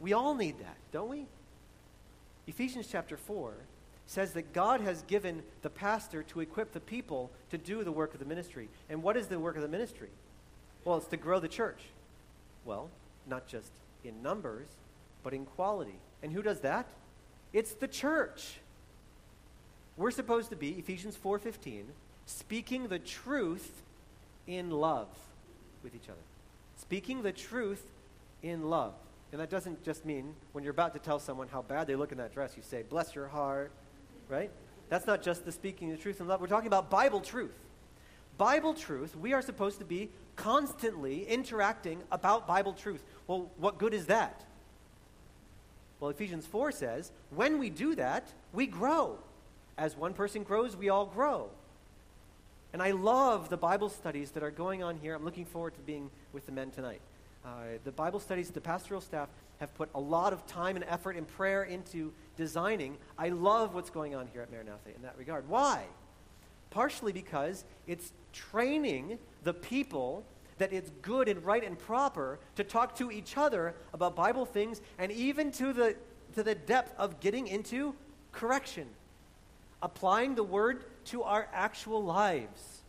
We 0.00 0.12
all 0.12 0.34
need 0.34 0.58
that, 0.58 0.76
don't 0.92 1.08
we? 1.08 1.24
Ephesians 2.46 2.88
chapter 2.92 3.16
4 3.16 3.54
says 4.06 4.34
that 4.34 4.52
God 4.52 4.82
has 4.82 5.00
given 5.04 5.42
the 5.62 5.70
pastor 5.70 6.24
to 6.24 6.40
equip 6.40 6.74
the 6.74 6.80
people 6.80 7.30
to 7.48 7.56
do 7.56 7.84
the 7.84 7.92
work 7.92 8.12
of 8.12 8.20
the 8.20 8.26
ministry. 8.26 8.68
And 8.90 9.02
what 9.02 9.16
is 9.16 9.28
the 9.28 9.40
work 9.40 9.56
of 9.56 9.62
the 9.62 9.68
ministry? 9.68 10.10
Well, 10.84 10.98
it's 10.98 11.06
to 11.06 11.16
grow 11.16 11.40
the 11.40 11.48
church. 11.48 11.80
Well, 12.66 12.90
not 13.26 13.46
just 13.46 13.70
in 14.04 14.22
numbers, 14.22 14.66
but 15.22 15.32
in 15.32 15.46
quality. 15.46 15.98
And 16.22 16.30
who 16.30 16.42
does 16.42 16.60
that? 16.60 16.86
It's 17.54 17.72
the 17.72 17.88
church. 17.88 18.58
We're 19.96 20.10
supposed 20.10 20.50
to 20.50 20.56
be, 20.56 20.70
Ephesians 20.70 21.16
4:15, 21.16 21.84
speaking 22.26 22.88
the 22.88 22.98
truth 22.98 23.80
in 24.46 24.70
love 24.70 25.08
with 25.84 25.94
each 25.94 26.08
other. 26.08 26.20
Speaking 26.76 27.22
the 27.22 27.32
truth 27.32 27.86
in 28.42 28.68
love. 28.68 28.94
And 29.30 29.40
that 29.40 29.50
doesn't 29.50 29.84
just 29.84 30.04
mean 30.04 30.34
when 30.52 30.64
you're 30.64 30.72
about 30.72 30.92
to 30.94 30.98
tell 30.98 31.18
someone 31.20 31.48
how 31.48 31.62
bad 31.62 31.86
they 31.86 31.96
look 31.96 32.12
in 32.12 32.18
that 32.18 32.34
dress, 32.34 32.56
you 32.56 32.62
say, 32.62 32.82
bless 32.82 33.14
your 33.14 33.28
heart, 33.28 33.70
right? 34.28 34.50
That's 34.88 35.06
not 35.06 35.22
just 35.22 35.44
the 35.44 35.52
speaking 35.52 35.90
the 35.90 35.96
truth 35.96 36.20
in 36.20 36.26
love. 36.26 36.40
We're 36.40 36.46
talking 36.48 36.66
about 36.66 36.90
Bible 36.90 37.20
truth. 37.20 37.58
Bible 38.36 38.74
truth, 38.74 39.16
we 39.16 39.32
are 39.32 39.42
supposed 39.42 39.78
to 39.78 39.84
be 39.84 40.10
constantly 40.34 41.24
interacting 41.26 42.02
about 42.10 42.46
Bible 42.48 42.72
truth. 42.72 43.04
Well, 43.28 43.50
what 43.56 43.78
good 43.78 43.94
is 43.94 44.06
that? 44.06 44.44
Well, 46.04 46.10
Ephesians 46.10 46.44
4 46.44 46.70
says, 46.70 47.12
when 47.30 47.58
we 47.58 47.70
do 47.70 47.94
that, 47.94 48.30
we 48.52 48.66
grow. 48.66 49.16
As 49.78 49.96
one 49.96 50.12
person 50.12 50.42
grows, 50.42 50.76
we 50.76 50.90
all 50.90 51.06
grow. 51.06 51.48
And 52.74 52.82
I 52.82 52.90
love 52.90 53.48
the 53.48 53.56
Bible 53.56 53.88
studies 53.88 54.32
that 54.32 54.42
are 54.42 54.50
going 54.50 54.82
on 54.82 54.98
here. 54.98 55.14
I'm 55.14 55.24
looking 55.24 55.46
forward 55.46 55.72
to 55.76 55.80
being 55.80 56.10
with 56.34 56.44
the 56.44 56.52
men 56.52 56.70
tonight. 56.70 57.00
Uh, 57.42 57.48
the 57.84 57.90
Bible 57.90 58.20
studies, 58.20 58.50
the 58.50 58.60
pastoral 58.60 59.00
staff 59.00 59.30
have 59.60 59.74
put 59.76 59.88
a 59.94 59.98
lot 59.98 60.34
of 60.34 60.46
time 60.46 60.76
and 60.76 60.84
effort 60.90 61.16
and 61.16 61.26
prayer 61.26 61.64
into 61.64 62.12
designing. 62.36 62.98
I 63.16 63.30
love 63.30 63.74
what's 63.74 63.88
going 63.88 64.14
on 64.14 64.26
here 64.26 64.42
at 64.42 64.52
Maranatha 64.52 64.94
in 64.94 65.00
that 65.00 65.16
regard. 65.16 65.48
Why? 65.48 65.84
Partially 66.68 67.12
because 67.12 67.64
it's 67.86 68.12
training 68.34 69.18
the 69.42 69.54
people 69.54 70.22
that 70.58 70.72
it's 70.72 70.90
good 71.02 71.28
and 71.28 71.44
right 71.44 71.64
and 71.64 71.78
proper 71.78 72.38
to 72.56 72.64
talk 72.64 72.96
to 72.96 73.10
each 73.10 73.36
other 73.36 73.74
about 73.92 74.14
Bible 74.14 74.46
things 74.46 74.80
and 74.98 75.10
even 75.12 75.50
to 75.52 75.72
the, 75.72 75.96
to 76.34 76.42
the 76.42 76.54
depth 76.54 76.94
of 76.98 77.20
getting 77.20 77.46
into 77.46 77.94
correction, 78.32 78.86
applying 79.82 80.34
the 80.34 80.44
word 80.44 80.84
to 81.06 81.22
our 81.22 81.48
actual 81.52 82.02
lives. 82.02 82.82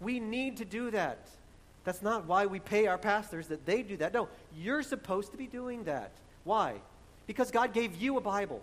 We 0.00 0.20
need 0.20 0.56
to 0.58 0.64
do 0.64 0.90
that. 0.90 1.28
That's 1.84 2.02
not 2.02 2.26
why 2.26 2.46
we 2.46 2.60
pay 2.60 2.86
our 2.86 2.98
pastors 2.98 3.48
that 3.48 3.66
they 3.66 3.82
do 3.82 3.96
that. 3.96 4.14
No, 4.14 4.28
you're 4.56 4.82
supposed 4.82 5.32
to 5.32 5.36
be 5.36 5.46
doing 5.46 5.84
that. 5.84 6.12
Why? 6.44 6.74
Because 7.26 7.50
God 7.50 7.72
gave 7.72 7.96
you 7.96 8.16
a 8.16 8.20
Bible. 8.20 8.62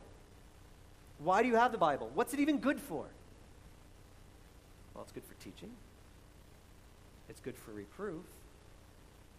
Why 1.19 1.41
do 1.41 1.49
you 1.49 1.55
have 1.55 1.71
the 1.71 1.77
Bible? 1.77 2.09
What's 2.13 2.33
it 2.33 2.39
even 2.39 2.59
good 2.59 2.79
for? 2.79 3.05
Well, 4.93 5.03
it's 5.03 5.11
good 5.11 5.23
for 5.25 5.35
teaching. 5.43 5.69
It's 7.29 7.39
good 7.39 7.55
for 7.55 7.71
reproof. 7.71 8.25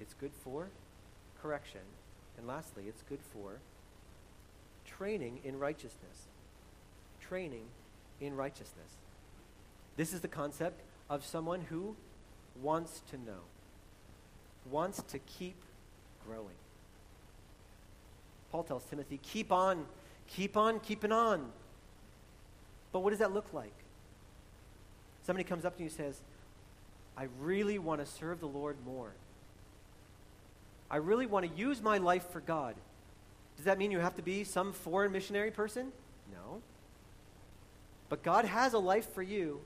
It's 0.00 0.14
good 0.14 0.32
for 0.32 0.68
correction. 1.42 1.80
And 2.38 2.46
lastly, 2.46 2.84
it's 2.86 3.02
good 3.02 3.20
for 3.32 3.58
training 4.86 5.40
in 5.44 5.58
righteousness. 5.58 6.28
Training 7.20 7.64
in 8.20 8.36
righteousness. 8.36 8.96
This 9.96 10.12
is 10.12 10.20
the 10.20 10.28
concept 10.28 10.82
of 11.10 11.24
someone 11.24 11.62
who 11.62 11.96
wants 12.62 13.02
to 13.10 13.16
know, 13.16 13.40
wants 14.70 15.02
to 15.02 15.18
keep 15.18 15.56
growing. 16.26 16.56
Paul 18.50 18.62
tells 18.64 18.84
Timothy, 18.84 19.18
keep 19.22 19.52
on, 19.52 19.86
keep 20.26 20.56
on, 20.56 20.80
keeping 20.80 21.12
on. 21.12 21.50
But 22.92 23.00
what 23.00 23.10
does 23.10 23.18
that 23.20 23.32
look 23.32 23.52
like? 23.52 23.74
Somebody 25.22 25.44
comes 25.44 25.64
up 25.64 25.76
to 25.76 25.82
you 25.82 25.88
and 25.88 25.96
says, 25.96 26.20
I 27.20 27.26
really 27.38 27.78
want 27.78 28.00
to 28.00 28.06
serve 28.06 28.40
the 28.40 28.48
Lord 28.48 28.78
more. 28.86 29.12
I 30.90 30.96
really 30.96 31.26
want 31.26 31.46
to 31.46 31.54
use 31.54 31.82
my 31.82 31.98
life 31.98 32.26
for 32.30 32.40
God. 32.40 32.74
Does 33.56 33.66
that 33.66 33.76
mean 33.76 33.90
you 33.90 33.98
have 33.98 34.16
to 34.16 34.22
be 34.22 34.42
some 34.42 34.72
foreign 34.72 35.12
missionary 35.12 35.50
person? 35.50 35.92
No. 36.32 36.62
But 38.08 38.22
God 38.22 38.46
has 38.46 38.72
a 38.72 38.78
life 38.78 39.12
for 39.12 39.22
you, 39.22 39.60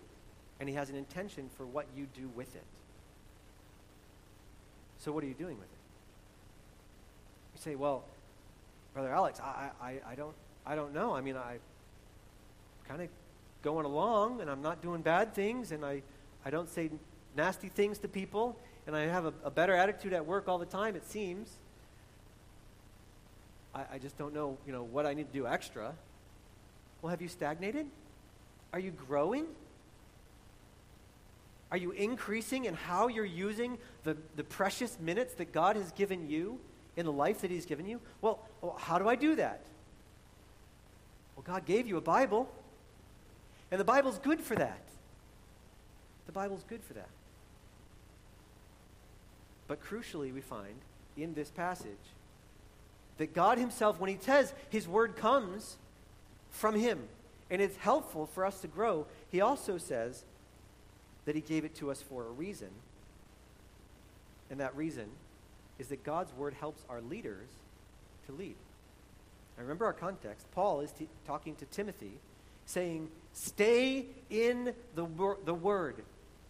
and 0.59 0.69
He 0.69 0.75
has 0.75 0.91
an 0.91 0.97
intention 0.97 1.49
for 1.57 1.65
what 1.65 1.87
you 1.97 2.09
do 2.13 2.29
with 2.35 2.53
it. 2.57 2.65
So, 4.99 5.13
what 5.13 5.23
are 5.23 5.29
you 5.29 5.35
doing 5.35 5.57
with 5.57 5.69
it? 5.69 5.79
You 7.55 7.61
say, 7.63 7.77
well, 7.77 8.03
Brother 8.95 9.13
Alex, 9.13 9.39
I, 9.39 9.71
I, 9.81 10.01
I, 10.09 10.15
don't, 10.17 10.35
I 10.67 10.75
don't 10.75 10.93
know. 10.93 11.15
I 11.15 11.21
mean, 11.21 11.37
I 11.37 11.59
kind 12.89 13.01
of 13.01 13.09
going 13.63 13.87
along, 13.87 14.41
and 14.41 14.51
I'm 14.51 14.61
not 14.61 14.83
doing 14.83 15.03
bad 15.03 15.35
things, 15.35 15.71
and 15.71 15.85
I, 15.85 16.03
I 16.45 16.51
don't 16.51 16.69
say 16.69 16.91
nasty 17.37 17.69
things 17.69 17.99
to 17.99 18.09
people, 18.09 18.57
and 18.87 18.95
I 18.95 19.07
have 19.07 19.25
a, 19.25 19.35
a 19.45 19.51
better 19.51 19.75
attitude 19.75 20.13
at 20.13 20.25
work 20.27 20.49
all 20.49 20.59
the 20.59 20.67
time, 20.67 20.97
it 20.97 21.05
seems. 21.07 21.51
I, 23.75 23.85
I 23.95 23.99
just 23.99 24.17
don't 24.19 24.35
know, 24.35 24.57
you 24.67 24.73
know, 24.73 24.85
what 24.85 25.07
I 25.07 25.15
need 25.15 25.33
to 25.33 25.39
do 25.39 25.47
extra. 25.47 25.93
Well, 27.03 27.11
have 27.11 27.21
you 27.21 27.29
stagnated? 27.29 27.87
Are 28.73 28.79
you 28.79 28.91
growing? 28.91 29.47
Are 31.71 31.77
you 31.77 31.91
increasing 31.91 32.67
in 32.67 32.75
how 32.75 33.09
you're 33.09 33.25
using 33.25 33.79
the, 34.05 34.17
the 34.37 34.45
precious 34.45 34.99
minutes 35.01 35.35
that 35.35 35.53
God 35.53 35.77
has 35.77 35.91
given 35.93 36.29
you 36.29 36.61
in 36.97 37.05
the 37.05 37.13
life 37.13 37.41
that 37.41 37.51
He's 37.51 37.67
given 37.67 37.87
you? 37.87 38.01
Well, 38.21 38.39
well, 38.63 38.77
how 38.79 38.99
do 38.99 39.09
I 39.09 39.17
do 39.17 39.35
that? 39.37 39.61
Well, 41.35 41.45
God 41.45 41.65
gave 41.67 41.87
you 41.87 41.97
a 41.97 42.01
Bible, 42.01 42.49
and 43.71 43.81
the 43.81 43.85
Bible's 43.85 44.19
good 44.19 44.41
for 44.41 44.55
that. 44.55 44.83
The 46.27 46.33
Bible's 46.33 46.65
good 46.69 46.83
for 46.85 46.95
that. 46.95 47.09
But 49.67 49.83
crucially, 49.83 50.33
we 50.33 50.41
find 50.41 50.75
in 51.17 51.35
this 51.35 51.51
passage 51.51 51.89
that 53.19 53.35
God 53.35 53.59
Himself, 53.59 53.99
when 53.99 54.11
He 54.11 54.19
says 54.21 54.53
His 54.71 54.87
word 54.87 55.17
comes 55.17 55.77
from 56.51 56.75
Him 56.75 57.01
and 57.51 57.61
it's 57.61 57.77
helpful 57.77 58.27
for 58.27 58.45
us 58.45 58.61
to 58.61 58.69
grow, 58.69 59.07
He 59.31 59.41
also 59.41 59.79
says 59.79 60.25
that 61.25 61.35
He 61.35 61.41
gave 61.41 61.65
it 61.65 61.75
to 61.77 61.91
us 61.91 62.03
for 62.03 62.27
a 62.27 62.31
reason. 62.31 62.71
And 64.51 64.61
that 64.61 64.77
reason 64.77 65.07
is 65.79 65.89
that 65.89 66.05
God's 66.05 66.33
word 66.35 66.55
helps 66.55 66.85
our 66.89 67.01
leaders 67.01 67.49
to 68.27 68.33
lead. 68.33 68.57
I 69.59 69.63
remember 69.63 69.85
our 69.85 69.93
context. 69.93 70.47
Paul 70.53 70.81
is 70.81 70.91
t- 70.93 71.09
talking 71.27 71.55
to 71.57 71.65
Timothy, 71.67 72.13
saying, 72.67 73.09
Stay 73.33 74.07
in 74.31 74.75
the, 74.95 75.05
wor- 75.05 75.39
the 75.45 75.55
word. 75.55 76.03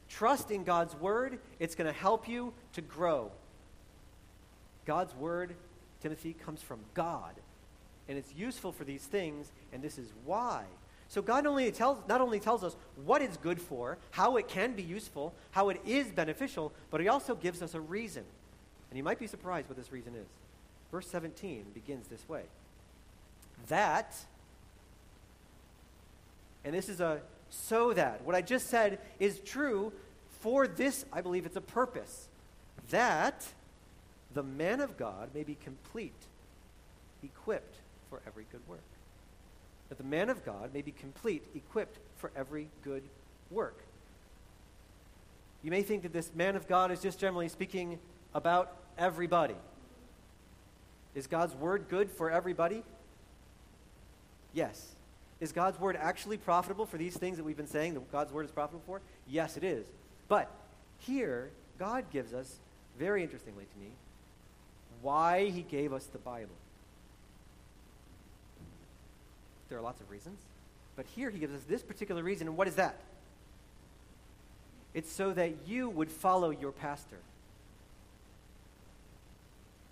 Trust 0.08 0.50
in 0.50 0.64
God's 0.64 0.94
word. 0.94 1.38
It's 1.58 1.74
going 1.74 1.86
to 1.92 1.98
help 1.98 2.28
you 2.28 2.52
to 2.74 2.80
grow. 2.80 3.30
God's 4.84 5.14
word, 5.14 5.54
Timothy, 6.02 6.34
comes 6.34 6.62
from 6.62 6.80
God. 6.94 7.34
And 8.08 8.18
it's 8.18 8.34
useful 8.34 8.72
for 8.72 8.84
these 8.84 9.02
things, 9.02 9.50
and 9.72 9.82
this 9.82 9.98
is 9.98 10.12
why. 10.24 10.64
So 11.08 11.22
God 11.22 11.46
only 11.46 11.70
tells, 11.70 11.98
not 12.08 12.20
only 12.20 12.40
tells 12.40 12.64
us 12.64 12.76
what 13.04 13.22
it's 13.22 13.36
good 13.36 13.60
for, 13.60 13.98
how 14.10 14.36
it 14.36 14.48
can 14.48 14.72
be 14.72 14.82
useful, 14.82 15.32
how 15.52 15.68
it 15.68 15.80
is 15.86 16.08
beneficial, 16.08 16.72
but 16.90 17.00
he 17.00 17.08
also 17.08 17.34
gives 17.34 17.62
us 17.62 17.74
a 17.74 17.80
reason. 17.80 18.24
And 18.90 18.96
you 18.96 19.04
might 19.04 19.18
be 19.18 19.26
surprised 19.26 19.68
what 19.68 19.76
this 19.76 19.92
reason 19.92 20.14
is. 20.14 20.26
Verse 20.90 21.06
17 21.08 21.66
begins 21.74 22.08
this 22.08 22.28
way. 22.28 22.42
That, 23.68 24.14
and 26.64 26.74
this 26.74 26.88
is 26.88 27.00
a 27.00 27.20
so 27.54 27.92
that. 27.92 28.22
What 28.24 28.34
I 28.34 28.42
just 28.42 28.68
said 28.68 28.98
is 29.18 29.40
true 29.40 29.92
for 30.40 30.66
this, 30.66 31.04
I 31.12 31.20
believe 31.20 31.46
it's 31.46 31.56
a 31.56 31.60
purpose. 31.60 32.28
That 32.90 33.46
the 34.34 34.42
man 34.42 34.80
of 34.80 34.96
God 34.96 35.30
may 35.34 35.42
be 35.42 35.56
complete, 35.62 36.12
equipped 37.22 37.76
for 38.10 38.20
every 38.26 38.44
good 38.50 38.60
work. 38.68 38.82
That 39.88 39.98
the 39.98 40.04
man 40.04 40.28
of 40.28 40.44
God 40.44 40.74
may 40.74 40.82
be 40.82 40.92
complete, 40.92 41.44
equipped 41.54 41.98
for 42.16 42.30
every 42.36 42.68
good 42.82 43.02
work. 43.50 43.78
You 45.62 45.70
may 45.70 45.82
think 45.82 46.02
that 46.02 46.12
this 46.12 46.30
man 46.34 46.56
of 46.56 46.68
God 46.68 46.90
is 46.90 47.00
just 47.00 47.18
generally 47.18 47.48
speaking 47.48 47.98
about 48.34 48.76
everybody. 48.98 49.56
Is 51.14 51.26
God's 51.26 51.54
word 51.54 51.86
good 51.88 52.10
for 52.10 52.30
everybody? 52.30 52.82
Yes. 54.52 54.93
Is 55.44 55.52
God's 55.52 55.78
word 55.78 55.98
actually 56.00 56.38
profitable 56.38 56.86
for 56.86 56.96
these 56.96 57.14
things 57.14 57.36
that 57.36 57.44
we've 57.44 57.54
been 57.54 57.66
saying 57.66 57.92
that 57.92 58.10
God's 58.10 58.32
word 58.32 58.46
is 58.46 58.50
profitable 58.50 58.82
for? 58.86 59.02
Yes, 59.28 59.58
it 59.58 59.62
is. 59.62 59.84
But 60.26 60.50
here, 61.00 61.50
God 61.78 62.06
gives 62.10 62.32
us, 62.32 62.56
very 62.98 63.22
interestingly 63.22 63.66
to 63.66 63.78
me, 63.78 63.90
why 65.02 65.50
he 65.50 65.60
gave 65.60 65.92
us 65.92 66.06
the 66.06 66.18
Bible. 66.18 66.54
There 69.68 69.76
are 69.76 69.82
lots 69.82 70.00
of 70.00 70.10
reasons. 70.10 70.40
But 70.96 71.04
here 71.14 71.28
he 71.28 71.38
gives 71.38 71.54
us 71.54 71.60
this 71.68 71.82
particular 71.82 72.22
reason. 72.22 72.48
And 72.48 72.56
what 72.56 72.66
is 72.66 72.76
that? 72.76 72.96
It's 74.94 75.12
so 75.12 75.34
that 75.34 75.52
you 75.66 75.90
would 75.90 76.10
follow 76.10 76.48
your 76.48 76.72
pastor. 76.72 77.18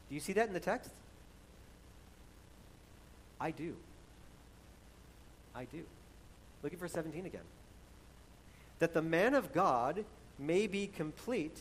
Do 0.08 0.14
you 0.14 0.20
see 0.22 0.32
that 0.32 0.48
in 0.48 0.54
the 0.54 0.60
text? 0.60 0.92
I 3.38 3.50
do. 3.50 3.76
I 5.54 5.64
do. 5.64 5.82
Look 6.62 6.72
at 6.72 6.78
verse 6.78 6.92
17 6.92 7.26
again. 7.26 7.42
That 8.78 8.94
the 8.94 9.02
man 9.02 9.34
of 9.34 9.52
God 9.52 10.04
may 10.38 10.66
be 10.66 10.86
complete, 10.86 11.60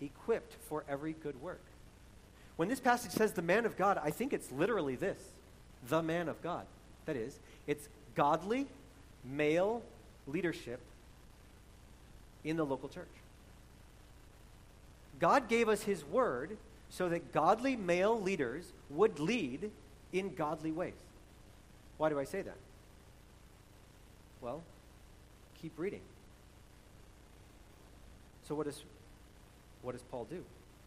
equipped 0.00 0.54
for 0.68 0.84
every 0.88 1.12
good 1.12 1.40
work. 1.40 1.62
When 2.56 2.68
this 2.68 2.80
passage 2.80 3.12
says 3.12 3.32
the 3.32 3.42
man 3.42 3.66
of 3.66 3.76
God, 3.76 4.00
I 4.02 4.10
think 4.10 4.32
it's 4.32 4.50
literally 4.50 4.96
this 4.96 5.18
the 5.88 6.02
man 6.02 6.28
of 6.28 6.42
God. 6.42 6.66
That 7.06 7.16
is, 7.16 7.38
it's 7.66 7.88
godly 8.14 8.66
male 9.24 9.82
leadership 10.26 10.80
in 12.44 12.56
the 12.56 12.66
local 12.66 12.88
church. 12.88 13.06
God 15.18 15.48
gave 15.48 15.68
us 15.68 15.82
his 15.82 16.04
word 16.04 16.56
so 16.90 17.08
that 17.08 17.32
godly 17.32 17.76
male 17.76 18.20
leaders 18.20 18.72
would 18.90 19.18
lead 19.18 19.70
in 20.12 20.34
godly 20.34 20.72
ways. 20.72 20.94
Why 21.96 22.08
do 22.08 22.18
I 22.18 22.24
say 22.24 22.42
that? 22.42 22.56
Well, 24.40 24.62
keep 25.60 25.78
reading. 25.78 26.00
So 28.46 28.54
what 28.54 28.66
does 28.66 28.82
what 29.82 29.92
does 29.92 30.02
Paul 30.02 30.26
do? 30.28 30.44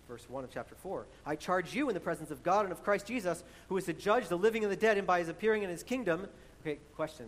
Verse 0.08 0.26
1 0.30 0.44
of 0.44 0.50
chapter 0.52 0.76
4. 0.76 1.06
I 1.26 1.36
charge 1.36 1.74
you 1.74 1.88
in 1.88 1.94
the 1.94 2.02
presence 2.02 2.32
of 2.32 2.44
God 2.44 2.66
and 2.66 2.72
of 2.72 2.84
Christ 2.84 3.06
Jesus, 3.06 3.44
who 3.70 3.78
is 3.78 3.86
to 3.86 3.94
judge 3.94 4.28
the 4.28 4.38
living 4.38 4.64
and 4.64 4.72
the 4.72 4.76
dead, 4.76 4.98
and 4.98 5.08
by 5.08 5.20
his 5.20 5.30
appearing 5.30 5.64
in 5.64 5.70
his 5.70 5.84
kingdom. 5.84 6.28
Okay, 6.62 6.80
question. 6.96 7.28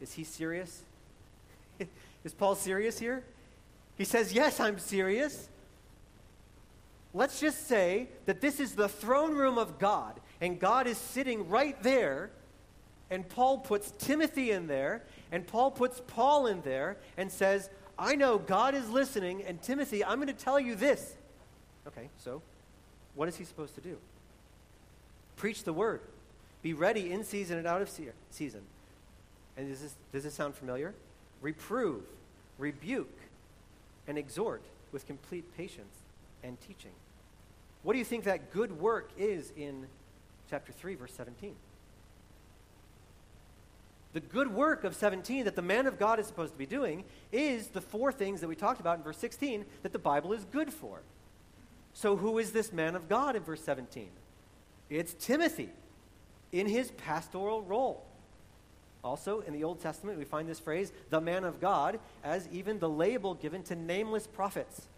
Is 0.00 0.12
he 0.12 0.22
serious? 0.22 0.82
is 2.24 2.32
Paul 2.34 2.54
serious 2.54 2.98
here? 2.98 3.24
He 3.96 4.04
says, 4.04 4.32
Yes, 4.32 4.60
I'm 4.60 4.78
serious. 4.78 5.48
Let's 7.14 7.40
just 7.40 7.66
say 7.66 8.08
that 8.26 8.40
this 8.40 8.60
is 8.60 8.74
the 8.74 8.88
throne 8.88 9.34
room 9.34 9.58
of 9.58 9.78
God, 9.78 10.20
and 10.40 10.60
God 10.60 10.86
is 10.86 10.98
sitting 10.98 11.48
right 11.48 11.82
there, 11.82 12.30
and 13.10 13.28
Paul 13.28 13.58
puts 13.58 13.92
Timothy 13.92 14.50
in 14.50 14.66
there, 14.66 15.02
and 15.32 15.46
Paul 15.46 15.70
puts 15.70 16.02
Paul 16.06 16.46
in 16.46 16.60
there, 16.62 16.96
and 17.16 17.30
says, 17.30 17.70
I 17.98 18.14
know 18.14 18.38
God 18.38 18.74
is 18.74 18.88
listening, 18.90 19.42
and 19.42 19.60
Timothy, 19.60 20.04
I'm 20.04 20.16
going 20.16 20.28
to 20.28 20.32
tell 20.32 20.60
you 20.60 20.74
this. 20.74 21.14
Okay, 21.86 22.08
so 22.18 22.42
what 23.14 23.28
is 23.28 23.36
he 23.36 23.44
supposed 23.44 23.74
to 23.74 23.80
do? 23.80 23.96
Preach 25.36 25.64
the 25.64 25.72
word. 25.72 26.00
Be 26.62 26.74
ready 26.74 27.12
in 27.12 27.24
season 27.24 27.58
and 27.58 27.66
out 27.66 27.82
of 27.82 27.88
season. 28.30 28.62
And 29.56 29.68
does 29.68 29.80
this, 29.80 29.94
does 30.12 30.24
this 30.24 30.34
sound 30.34 30.54
familiar? 30.54 30.94
Reprove, 31.40 32.02
rebuke, 32.58 33.18
and 34.06 34.18
exhort 34.18 34.62
with 34.92 35.06
complete 35.06 35.44
patience 35.56 35.94
and 36.42 36.60
teaching. 36.60 36.92
What 37.82 37.92
do 37.92 37.98
you 37.98 38.04
think 38.04 38.24
that 38.24 38.52
good 38.52 38.80
work 38.80 39.10
is 39.16 39.52
in 39.56 39.86
chapter 40.50 40.72
3, 40.72 40.94
verse 40.94 41.12
17? 41.12 41.54
The 44.14 44.20
good 44.20 44.52
work 44.52 44.84
of 44.84 44.94
17 44.94 45.44
that 45.44 45.54
the 45.54 45.62
man 45.62 45.86
of 45.86 45.98
God 45.98 46.18
is 46.18 46.26
supposed 46.26 46.52
to 46.52 46.58
be 46.58 46.66
doing 46.66 47.04
is 47.30 47.68
the 47.68 47.80
four 47.80 48.10
things 48.10 48.40
that 48.40 48.48
we 48.48 48.56
talked 48.56 48.80
about 48.80 48.98
in 48.98 49.04
verse 49.04 49.18
16 49.18 49.64
that 49.82 49.92
the 49.92 49.98
Bible 49.98 50.32
is 50.32 50.44
good 50.46 50.72
for. 50.72 51.00
So, 51.92 52.16
who 52.16 52.38
is 52.38 52.52
this 52.52 52.72
man 52.72 52.94
of 52.94 53.08
God 53.08 53.36
in 53.36 53.42
verse 53.42 53.62
17? 53.62 54.08
It's 54.88 55.14
Timothy 55.14 55.70
in 56.52 56.66
his 56.66 56.90
pastoral 56.92 57.62
role. 57.62 58.04
Also, 59.04 59.40
in 59.40 59.52
the 59.52 59.64
Old 59.64 59.80
Testament, 59.80 60.18
we 60.18 60.24
find 60.24 60.48
this 60.48 60.58
phrase, 60.58 60.92
the 61.10 61.20
man 61.20 61.44
of 61.44 61.60
God, 61.60 62.00
as 62.24 62.48
even 62.52 62.78
the 62.78 62.88
label 62.88 63.34
given 63.34 63.62
to 63.64 63.76
nameless 63.76 64.26
prophets. 64.26 64.88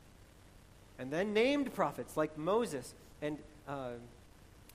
And 0.99 1.11
then 1.11 1.33
named 1.33 1.73
prophets 1.75 2.17
like 2.17 2.37
Moses 2.39 2.95
and, 3.21 3.39
uh, 3.69 3.93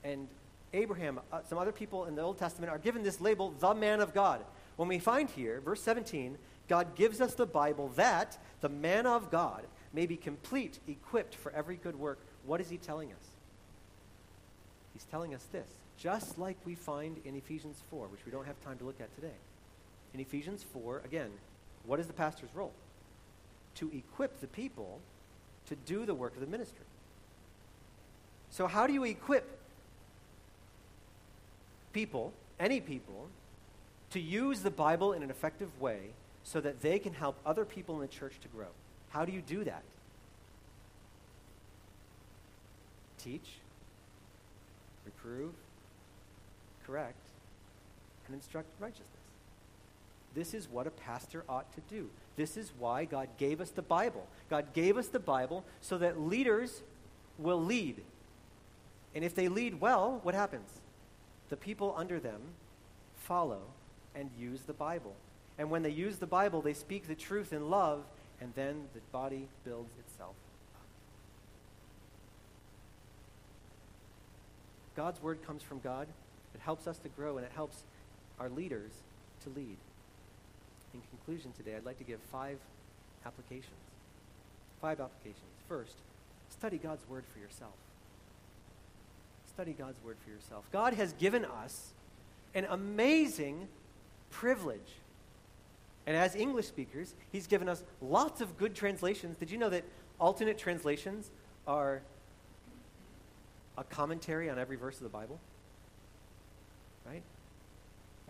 and 0.04 0.28
Abraham, 0.72 1.20
uh, 1.32 1.40
some 1.48 1.58
other 1.58 1.72
people 1.72 2.06
in 2.06 2.14
the 2.14 2.22
Old 2.22 2.38
Testament 2.38 2.70
are 2.70 2.78
given 2.78 3.02
this 3.02 3.20
label, 3.20 3.54
the 3.58 3.74
man 3.74 4.00
of 4.00 4.12
God. 4.12 4.40
When 4.76 4.88
we 4.88 4.98
find 4.98 5.30
here, 5.30 5.60
verse 5.60 5.82
17, 5.82 6.36
God 6.68 6.94
gives 6.96 7.20
us 7.20 7.34
the 7.34 7.46
Bible 7.46 7.88
that 7.96 8.38
the 8.60 8.68
man 8.68 9.06
of 9.06 9.30
God 9.30 9.64
may 9.92 10.06
be 10.06 10.16
complete, 10.16 10.78
equipped 10.86 11.34
for 11.34 11.52
every 11.52 11.76
good 11.76 11.98
work. 11.98 12.18
What 12.44 12.60
is 12.60 12.68
he 12.68 12.76
telling 12.76 13.10
us? 13.10 13.30
He's 14.92 15.04
telling 15.04 15.34
us 15.34 15.44
this, 15.52 15.68
just 15.98 16.38
like 16.38 16.56
we 16.64 16.74
find 16.74 17.20
in 17.24 17.36
Ephesians 17.36 17.76
4, 17.90 18.08
which 18.08 18.24
we 18.26 18.32
don't 18.32 18.46
have 18.46 18.60
time 18.62 18.78
to 18.78 18.84
look 18.84 19.00
at 19.00 19.14
today. 19.14 19.34
In 20.14 20.20
Ephesians 20.20 20.64
4, 20.72 21.02
again, 21.04 21.30
what 21.84 22.00
is 22.00 22.06
the 22.06 22.12
pastor's 22.12 22.54
role? 22.54 22.72
To 23.76 23.90
equip 23.94 24.40
the 24.40 24.46
people 24.46 25.00
to 25.66 25.76
do 25.76 26.06
the 26.06 26.14
work 26.14 26.34
of 26.34 26.40
the 26.40 26.46
ministry. 26.46 26.84
So, 28.50 28.66
how 28.66 28.86
do 28.86 28.92
you 28.92 29.04
equip 29.04 29.58
people, 31.96 32.34
any 32.60 32.78
people, 32.78 33.26
to 34.10 34.20
use 34.20 34.60
the 34.60 34.70
Bible 34.70 35.14
in 35.14 35.22
an 35.22 35.30
effective 35.30 35.70
way 35.80 36.00
so 36.44 36.60
that 36.60 36.82
they 36.82 36.98
can 36.98 37.14
help 37.14 37.36
other 37.46 37.64
people 37.64 37.94
in 37.94 38.02
the 38.02 38.06
church 38.06 38.34
to 38.42 38.48
grow. 38.48 38.66
How 39.08 39.24
do 39.24 39.32
you 39.32 39.40
do 39.40 39.64
that? 39.64 39.82
Teach, 43.16 43.48
reprove, 45.06 45.54
correct, 46.86 47.30
and 48.26 48.34
instruct 48.34 48.68
righteousness. 48.78 49.06
This 50.34 50.52
is 50.52 50.68
what 50.70 50.86
a 50.86 50.90
pastor 50.90 51.44
ought 51.48 51.72
to 51.76 51.80
do. 51.88 52.10
This 52.36 52.58
is 52.58 52.72
why 52.78 53.06
God 53.06 53.28
gave 53.38 53.58
us 53.58 53.70
the 53.70 53.80
Bible. 53.80 54.26
God 54.50 54.66
gave 54.74 54.98
us 54.98 55.08
the 55.08 55.18
Bible 55.18 55.64
so 55.80 55.96
that 55.96 56.20
leaders 56.20 56.82
will 57.38 57.64
lead. 57.64 58.02
And 59.14 59.24
if 59.24 59.34
they 59.34 59.48
lead 59.48 59.80
well, 59.80 60.20
what 60.22 60.34
happens? 60.34 60.68
The 61.48 61.56
people 61.56 61.94
under 61.96 62.18
them 62.18 62.40
follow 63.14 63.62
and 64.14 64.30
use 64.38 64.62
the 64.62 64.72
Bible. 64.72 65.14
And 65.58 65.70
when 65.70 65.82
they 65.82 65.90
use 65.90 66.18
the 66.18 66.26
Bible, 66.26 66.60
they 66.60 66.74
speak 66.74 67.06
the 67.06 67.14
truth 67.14 67.52
in 67.52 67.70
love, 67.70 68.04
and 68.40 68.52
then 68.54 68.84
the 68.94 69.00
body 69.12 69.48
builds 69.64 69.92
itself 69.98 70.34
up. 70.74 70.82
God's 74.96 75.22
word 75.22 75.44
comes 75.46 75.62
from 75.62 75.80
God. 75.80 76.08
It 76.54 76.60
helps 76.60 76.86
us 76.86 76.98
to 76.98 77.08
grow, 77.08 77.36
and 77.36 77.46
it 77.46 77.52
helps 77.54 77.84
our 78.38 78.48
leaders 78.48 78.92
to 79.44 79.50
lead. 79.50 79.76
In 80.94 81.00
conclusion 81.10 81.52
today, 81.56 81.76
I'd 81.76 81.84
like 81.84 81.98
to 81.98 82.04
give 82.04 82.20
five 82.32 82.58
applications. 83.24 83.72
Five 84.80 85.00
applications. 85.00 85.42
First, 85.68 85.94
study 86.48 86.78
God's 86.78 87.08
word 87.08 87.24
for 87.32 87.38
yourself 87.38 87.74
study 89.56 89.72
God's 89.72 89.96
word 90.04 90.18
for 90.22 90.28
yourself. 90.28 90.68
God 90.70 90.92
has 90.92 91.14
given 91.14 91.46
us 91.46 91.94
an 92.54 92.66
amazing 92.68 93.68
privilege. 94.28 95.00
And 96.06 96.14
as 96.14 96.36
English 96.36 96.66
speakers, 96.66 97.14
He's 97.32 97.46
given 97.46 97.66
us 97.66 97.82
lots 98.02 98.42
of 98.42 98.58
good 98.58 98.74
translations. 98.74 99.38
Did 99.38 99.50
you 99.50 99.56
know 99.56 99.70
that 99.70 99.82
alternate 100.20 100.58
translations 100.58 101.30
are 101.66 102.02
a 103.78 103.84
commentary 103.84 104.50
on 104.50 104.58
every 104.58 104.76
verse 104.76 104.98
of 104.98 105.04
the 105.04 105.08
Bible? 105.08 105.40
Right? 107.06 107.22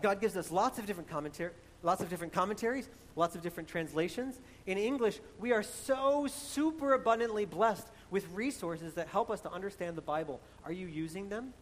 God 0.01 0.21
gives 0.21 0.37
us 0.37 0.49
lots 0.49 0.79
of 0.79 0.85
different 0.85 1.09
commentary, 1.09 1.51
lots 1.83 2.01
of 2.01 2.09
different 2.09 2.31
commentaries, 2.31 2.87
lots 3.17 3.35
of 3.35 3.41
different 3.41 3.67
translations. 3.67 4.39
In 4.65 4.77
English, 4.77 5.19
we 5.39 5.51
are 5.51 5.63
so 5.63 6.27
super 6.27 6.93
abundantly 6.93 7.43
blessed 7.43 7.89
with 8.09 8.27
resources 8.33 8.93
that 8.93 9.07
help 9.07 9.29
us 9.29 9.41
to 9.41 9.51
understand 9.51 9.97
the 9.97 10.01
Bible. 10.01 10.39
Are 10.65 10.71
you 10.71 10.87
using 10.87 11.29
them? 11.29 11.53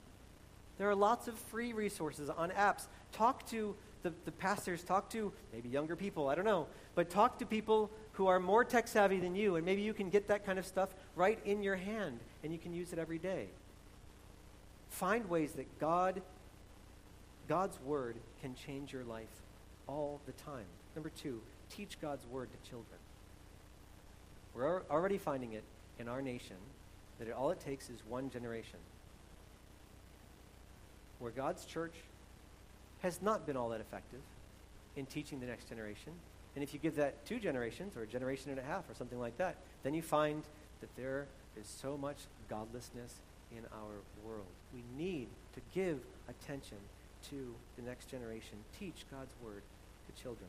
There 0.77 0.89
are 0.89 0.95
lots 0.95 1.27
of 1.27 1.35
free 1.35 1.73
resources 1.73 2.29
on 2.29 2.51
apps. 2.51 2.87
Talk 3.11 3.47
to 3.49 3.75
the, 4.03 4.13
the 4.25 4.31
pastors, 4.31 4.83
talk 4.83 5.09
to 5.11 5.31
maybe 5.51 5.69
younger 5.69 5.95
people, 5.95 6.27
I 6.29 6.35
don't 6.35 6.45
know, 6.45 6.67
but 6.93 7.09
talk 7.09 7.39
to 7.39 7.45
people 7.45 7.89
who 8.13 8.27
are 8.27 8.39
more 8.39 8.63
tech 8.63 8.87
savvy 8.87 9.19
than 9.19 9.35
you, 9.35 9.55
and 9.55 9.65
maybe 9.65 9.81
you 9.81 9.93
can 9.93 10.09
get 10.09 10.27
that 10.27 10.45
kind 10.45 10.59
of 10.59 10.65
stuff 10.65 10.89
right 11.15 11.39
in 11.43 11.63
your 11.63 11.75
hand 11.75 12.19
and 12.43 12.53
you 12.53 12.59
can 12.59 12.73
use 12.73 12.93
it 12.93 12.99
every 12.99 13.17
day. 13.17 13.47
Find 14.89 15.27
ways 15.27 15.53
that 15.53 15.79
God, 15.79 16.21
God's 17.47 17.79
word 17.81 18.15
can 18.41 18.53
change 18.55 18.93
your 18.93 19.03
life 19.03 19.27
all 19.87 20.21
the 20.25 20.31
time. 20.33 20.65
Number 20.95 21.09
two, 21.09 21.41
teach 21.69 21.99
God's 21.99 22.25
word 22.27 22.49
to 22.51 22.69
children. 22.69 22.99
We're 24.53 24.83
already 24.83 25.17
finding 25.17 25.53
it 25.53 25.63
in 25.99 26.07
our 26.07 26.21
nation 26.21 26.57
that 27.19 27.27
it, 27.27 27.33
all 27.33 27.51
it 27.51 27.59
takes 27.59 27.89
is 27.89 27.99
one 28.07 28.29
generation 28.29 28.79
where 31.19 31.31
God's 31.31 31.65
church 31.65 31.93
has 33.01 33.21
not 33.21 33.45
been 33.45 33.55
all 33.55 33.69
that 33.69 33.81
effective 33.81 34.19
in 34.95 35.05
teaching 35.05 35.39
the 35.39 35.45
next 35.45 35.69
generation. 35.69 36.11
And 36.55 36.63
if 36.63 36.73
you 36.73 36.79
give 36.79 36.95
that 36.95 37.25
two 37.25 37.39
generations 37.39 37.95
or 37.95 38.03
a 38.03 38.07
generation 38.07 38.49
and 38.51 38.59
a 38.59 38.63
half 38.63 38.89
or 38.89 38.95
something 38.95 39.19
like 39.19 39.37
that, 39.37 39.55
then 39.83 39.93
you 39.93 40.01
find 40.01 40.43
that 40.81 40.89
there 40.95 41.27
is 41.59 41.67
so 41.67 41.97
much 41.97 42.17
godlessness 42.49 43.13
in 43.51 43.63
our 43.73 43.93
world. 44.25 44.45
We 44.73 44.83
need 44.97 45.27
to 45.53 45.61
give 45.73 45.99
attention 46.29 46.77
to 47.29 47.53
the 47.77 47.81
next 47.81 48.09
generation. 48.09 48.57
Teach 48.79 49.05
God's 49.11 49.33
word 49.43 49.61
to 50.07 50.21
children. 50.21 50.47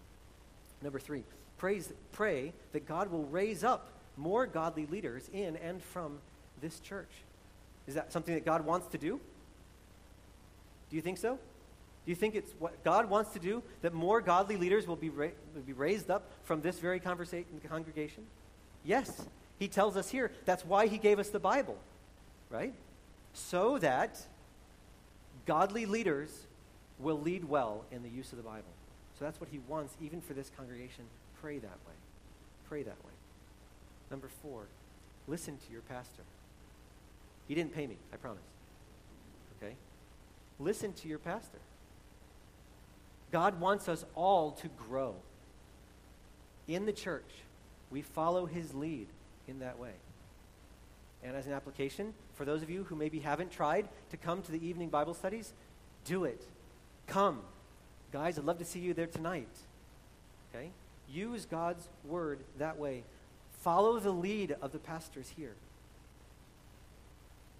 Number 0.82 0.98
three, 0.98 1.24
praise, 1.58 1.92
pray 2.12 2.52
that 2.72 2.86
God 2.86 3.10
will 3.10 3.24
raise 3.24 3.64
up 3.64 3.88
more 4.16 4.46
godly 4.46 4.86
leaders 4.86 5.28
in 5.32 5.56
and 5.56 5.82
from 5.82 6.18
this 6.60 6.80
church. 6.80 7.10
Is 7.86 7.94
that 7.94 8.12
something 8.12 8.34
that 8.34 8.44
God 8.44 8.64
wants 8.64 8.86
to 8.88 8.98
do? 8.98 9.20
Do 10.90 10.96
you 10.96 11.02
think 11.02 11.18
so? 11.18 11.34
Do 11.34 12.10
you 12.10 12.14
think 12.14 12.34
it's 12.34 12.52
what 12.58 12.84
God 12.84 13.10
wants 13.10 13.32
to 13.32 13.40
do 13.40 13.62
that 13.82 13.92
more 13.92 14.20
godly 14.20 14.56
leaders 14.56 14.86
will 14.86 14.96
be, 14.96 15.10
ra- 15.10 15.28
will 15.54 15.62
be 15.62 15.72
raised 15.72 16.10
up 16.10 16.30
from 16.44 16.60
this 16.62 16.78
very 16.78 17.00
congregation? 17.00 18.24
Yes. 18.84 19.26
He 19.58 19.68
tells 19.68 19.96
us 19.96 20.08
here 20.08 20.30
that's 20.44 20.64
why 20.64 20.86
he 20.86 20.98
gave 20.98 21.18
us 21.18 21.30
the 21.30 21.40
Bible, 21.40 21.76
right? 22.50 22.72
So 23.32 23.78
that 23.78 24.20
godly 25.46 25.86
leaders 25.86 26.30
will 26.98 27.20
lead 27.20 27.44
well 27.44 27.84
in 27.90 28.02
the 28.02 28.08
use 28.08 28.30
of 28.32 28.38
the 28.38 28.44
Bible. 28.44 28.64
So 29.18 29.24
that's 29.24 29.40
what 29.40 29.50
he 29.50 29.58
wants, 29.66 29.94
even 30.00 30.20
for 30.20 30.34
this 30.34 30.50
congregation. 30.56 31.04
Pray 31.40 31.58
that 31.58 31.78
way. 31.86 31.94
Pray 32.68 32.82
that 32.82 32.96
way. 33.04 33.15
Number 34.10 34.28
four, 34.42 34.66
listen 35.26 35.56
to 35.66 35.72
your 35.72 35.82
pastor. 35.82 36.22
He 37.48 37.54
didn't 37.54 37.74
pay 37.74 37.86
me, 37.86 37.96
I 38.12 38.16
promise. 38.16 38.42
Okay? 39.56 39.74
Listen 40.58 40.92
to 40.94 41.08
your 41.08 41.18
pastor. 41.18 41.58
God 43.32 43.60
wants 43.60 43.88
us 43.88 44.04
all 44.14 44.52
to 44.52 44.68
grow. 44.68 45.16
In 46.68 46.86
the 46.86 46.92
church, 46.92 47.30
we 47.90 48.02
follow 48.02 48.46
his 48.46 48.74
lead 48.74 49.08
in 49.46 49.60
that 49.60 49.78
way. 49.78 49.92
And 51.22 51.36
as 51.36 51.46
an 51.46 51.52
application, 51.52 52.14
for 52.34 52.44
those 52.44 52.62
of 52.62 52.70
you 52.70 52.84
who 52.84 52.96
maybe 52.96 53.20
haven't 53.20 53.50
tried 53.50 53.88
to 54.10 54.16
come 54.16 54.42
to 54.42 54.52
the 54.52 54.64
evening 54.64 54.88
Bible 54.88 55.14
studies, 55.14 55.52
do 56.04 56.24
it. 56.24 56.42
Come. 57.06 57.40
Guys, 58.12 58.38
I'd 58.38 58.44
love 58.44 58.58
to 58.58 58.64
see 58.64 58.80
you 58.80 58.94
there 58.94 59.06
tonight. 59.06 59.48
Okay? 60.54 60.70
Use 61.08 61.46
God's 61.46 61.88
word 62.04 62.40
that 62.58 62.78
way 62.78 63.04
Follow 63.66 63.98
the 63.98 64.12
lead 64.12 64.54
of 64.62 64.70
the 64.70 64.78
pastors 64.78 65.32
here. 65.36 65.56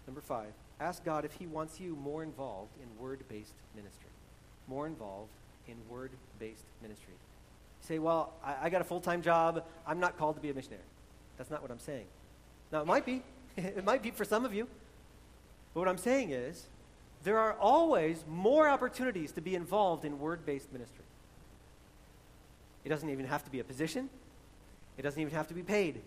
Number 0.07 0.21
five, 0.21 0.53
ask 0.79 1.05
God 1.05 1.25
if 1.25 1.33
He 1.33 1.49
wants 1.49 1.81
you 1.81 1.97
more 1.97 2.23
involved 2.23 2.71
in 2.81 3.03
word 3.03 3.25
based 3.29 3.55
ministry. 3.75 4.07
More 4.69 4.87
involved 4.87 5.33
in 5.67 5.75
word 5.91 6.13
based 6.39 6.63
ministry. 6.81 7.15
Say, 7.81 7.99
well, 7.99 8.35
I, 8.45 8.55
I 8.63 8.71
got 8.71 8.83
a 8.83 8.85
full 8.85 9.01
time 9.01 9.21
job. 9.21 9.65
I'm 9.85 9.99
not 9.99 10.17
called 10.17 10.37
to 10.37 10.41
be 10.41 10.49
a 10.49 10.55
missionary. 10.55 10.85
That's 11.39 11.51
not 11.51 11.61
what 11.61 11.73
I'm 11.73 11.81
saying. 11.81 12.07
Now, 12.71 12.83
it 12.83 12.87
might 12.87 13.05
be. 13.05 13.25
it 13.57 13.85
might 13.85 14.05
be 14.05 14.13
for 14.13 14.25
some 14.25 14.45
of 14.45 14.55
you. 14.55 14.69
But 15.75 15.81
what 15.81 15.89
I'm 15.89 15.99
saying 15.99 16.31
is, 16.31 16.67
there 17.25 17.41
are 17.41 17.55
always 17.55 18.23
more 18.29 18.69
opportunities 18.69 19.33
to 19.33 19.41
be 19.41 19.57
involved 19.57 20.05
in 20.05 20.21
word 20.21 20.47
based 20.47 20.73
ministry. 20.73 21.05
It 22.85 22.91
doesn't 22.91 23.11
even 23.11 23.27
have 23.27 23.43
to 23.43 23.51
be 23.51 23.59
a 23.59 23.65
position, 23.65 24.09
it 24.99 25.03
doesn't 25.03 25.21
even 25.21 25.35
have 25.35 25.49
to 25.49 25.55
be 25.55 25.63
paid. 25.63 26.01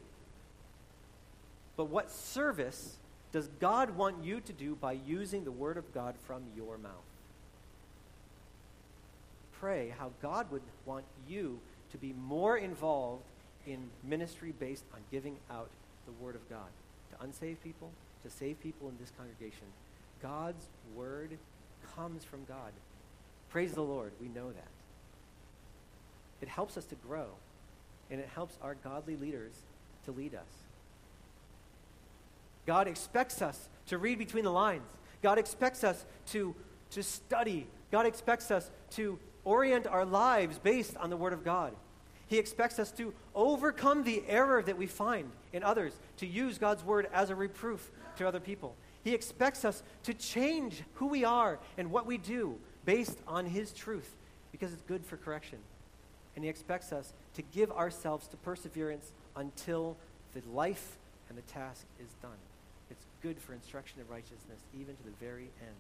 But 1.78 1.86
what 1.86 2.12
service 2.12 2.98
does 3.32 3.48
God 3.60 3.96
want 3.96 4.24
you 4.24 4.42
to 4.42 4.54
do 4.54 4.76
by 4.76 4.94
using 4.94 5.44
the 5.44 5.52
Word 5.52 5.78
of 5.78 5.94
God 5.94 6.16
from 6.26 6.44
your 6.56 6.78
mouth? 6.78 6.92
Pray 9.60 9.94
how 9.98 10.12
God 10.22 10.52
would 10.52 10.62
want 10.86 11.06
you 11.28 11.60
to 11.92 11.98
be 11.98 12.14
more 12.14 12.58
involved 12.58 13.24
in 13.68 13.90
ministry 14.04 14.54
based 14.60 14.84
on 14.94 15.00
giving 15.12 15.38
out 15.52 15.70
the 16.06 16.12
Word 16.24 16.36
of 16.36 16.50
God 16.50 16.70
to 17.12 17.24
unsaved 17.24 17.64
people, 17.64 17.92
to 18.24 18.30
save 18.30 18.60
people 18.62 18.90
in 18.90 18.96
this 19.00 19.12
congregation. 19.18 19.68
God's 20.22 20.66
Word 20.96 21.38
comes 21.96 22.24
from 22.24 22.46
God. 22.46 22.72
Praise 23.50 23.74
the 23.74 23.82
Lord, 23.82 24.12
we 24.22 24.28
know 24.28 24.52
that. 24.52 24.68
It 26.42 26.48
helps 26.48 26.78
us 26.78 26.86
to 26.86 26.96
grow, 26.96 27.28
and 28.12 28.20
it 28.20 28.30
helps 28.34 28.58
our 28.62 28.76
godly 28.76 29.16
leaders 29.16 29.54
to 30.06 30.12
lead 30.12 30.34
us. 30.36 30.48
God 32.66 32.88
expects 32.88 33.42
us 33.42 33.70
to 33.88 33.98
read 33.98 34.20
between 34.20 34.44
the 34.44 34.52
lines. 34.52 34.88
God 35.22 35.38
expects 35.38 35.84
us 35.84 36.06
to, 36.28 36.56
to 36.92 37.04
study. 37.04 37.68
God 37.92 38.06
expects 38.06 38.52
us 38.52 38.70
to 38.92 39.20
orient 39.44 39.88
our 39.88 40.06
lives 40.06 40.60
based 40.60 40.96
on 40.98 41.10
the 41.10 41.18
Word 41.18 41.34
of 41.34 41.44
God. 41.44 41.74
He 42.28 42.38
expects 42.38 42.78
us 42.78 42.92
to 42.92 43.14
overcome 43.34 44.04
the 44.04 44.24
error 44.28 44.62
that 44.62 44.78
we 44.78 44.86
find 44.86 45.32
in 45.52 45.64
others, 45.64 45.94
to 46.18 46.28
use 46.28 46.60
God's 46.60 46.84
Word 46.84 47.08
as 47.12 47.32
a 47.32 47.36
reproof 47.36 47.90
to 48.18 48.28
other 48.28 48.40
people. 48.40 48.76
He 49.04 49.16
expects 49.16 49.66
us 49.66 49.82
to 50.04 50.14
change 50.14 50.84
who 50.96 51.08
we 51.08 51.24
are 51.24 51.58
and 51.78 51.90
what 51.90 52.06
we 52.06 52.18
do 52.18 52.60
based 52.86 53.18
on 53.28 53.48
His 53.48 53.72
truth 53.72 54.16
because 54.52 54.74
it's 54.74 54.84
good 54.84 55.04
for 55.04 55.18
correction. 55.18 55.58
And 56.36 56.44
He 56.44 56.50
expects 56.50 56.92
us 56.92 57.14
to 57.36 57.42
give 57.42 57.72
ourselves 57.72 58.28
to 58.28 58.38
perseverance 58.38 59.12
until 59.36 59.96
the 60.34 60.42
life 60.52 60.98
and 61.30 61.38
the 61.38 61.42
task 61.44 61.86
is 62.00 62.10
done. 62.22 62.32
It's 62.90 63.06
good 63.22 63.38
for 63.40 63.54
instruction 63.54 64.02
of 64.02 64.10
righteousness, 64.10 64.60
even 64.80 64.96
to 64.96 65.04
the 65.04 65.12
very 65.20 65.50
end. 65.62 65.76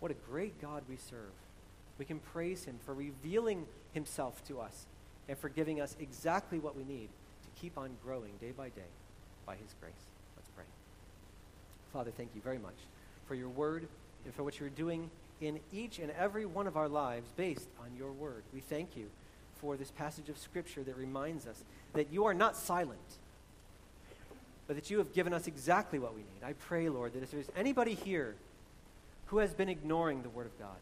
What 0.00 0.10
a 0.10 0.14
great 0.14 0.60
God 0.60 0.82
we 0.88 0.96
serve. 0.96 1.32
We 1.98 2.04
can 2.04 2.18
praise 2.18 2.64
him 2.64 2.78
for 2.84 2.94
revealing 2.94 3.66
himself 3.92 4.42
to 4.48 4.60
us 4.60 4.86
and 5.28 5.38
for 5.38 5.48
giving 5.48 5.80
us 5.80 5.96
exactly 6.00 6.58
what 6.58 6.76
we 6.76 6.84
need 6.84 7.08
to 7.08 7.60
keep 7.60 7.76
on 7.78 7.90
growing 8.04 8.32
day 8.40 8.52
by 8.56 8.68
day 8.70 8.90
by 9.46 9.54
his 9.54 9.74
grace. 9.80 9.92
Let's 10.36 10.48
pray. 10.50 10.64
Father, 11.92 12.10
thank 12.10 12.30
you 12.34 12.40
very 12.40 12.58
much 12.58 12.74
for 13.26 13.34
your 13.34 13.48
word 13.48 13.86
and 14.24 14.34
for 14.34 14.42
what 14.42 14.58
you're 14.58 14.68
doing 14.68 15.10
in 15.40 15.58
each 15.72 15.98
and 15.98 16.10
every 16.12 16.46
one 16.46 16.66
of 16.66 16.76
our 16.76 16.88
lives 16.88 17.28
based 17.36 17.68
on 17.80 17.96
your 17.96 18.12
word. 18.12 18.42
We 18.54 18.60
thank 18.60 18.96
you 18.96 19.06
for 19.62 19.78
this 19.78 19.90
passage 19.90 20.28
of 20.28 20.36
Scripture 20.36 20.82
that 20.82 20.96
reminds 20.98 21.46
us 21.46 21.64
that 21.94 22.12
you 22.12 22.26
are 22.26 22.34
not 22.34 22.56
silent 22.56 22.98
but 24.66 24.76
that 24.76 24.90
you 24.90 24.98
have 24.98 25.12
given 25.12 25.32
us 25.32 25.46
exactly 25.46 25.98
what 25.98 26.14
we 26.14 26.20
need. 26.20 26.42
I 26.44 26.54
pray, 26.54 26.88
Lord, 26.88 27.12
that 27.14 27.22
if 27.22 27.30
there's 27.30 27.50
anybody 27.56 27.94
here 27.94 28.34
who 29.26 29.38
has 29.38 29.52
been 29.52 29.68
ignoring 29.68 30.22
the 30.22 30.28
Word 30.28 30.46
of 30.46 30.58
God, 30.58 30.76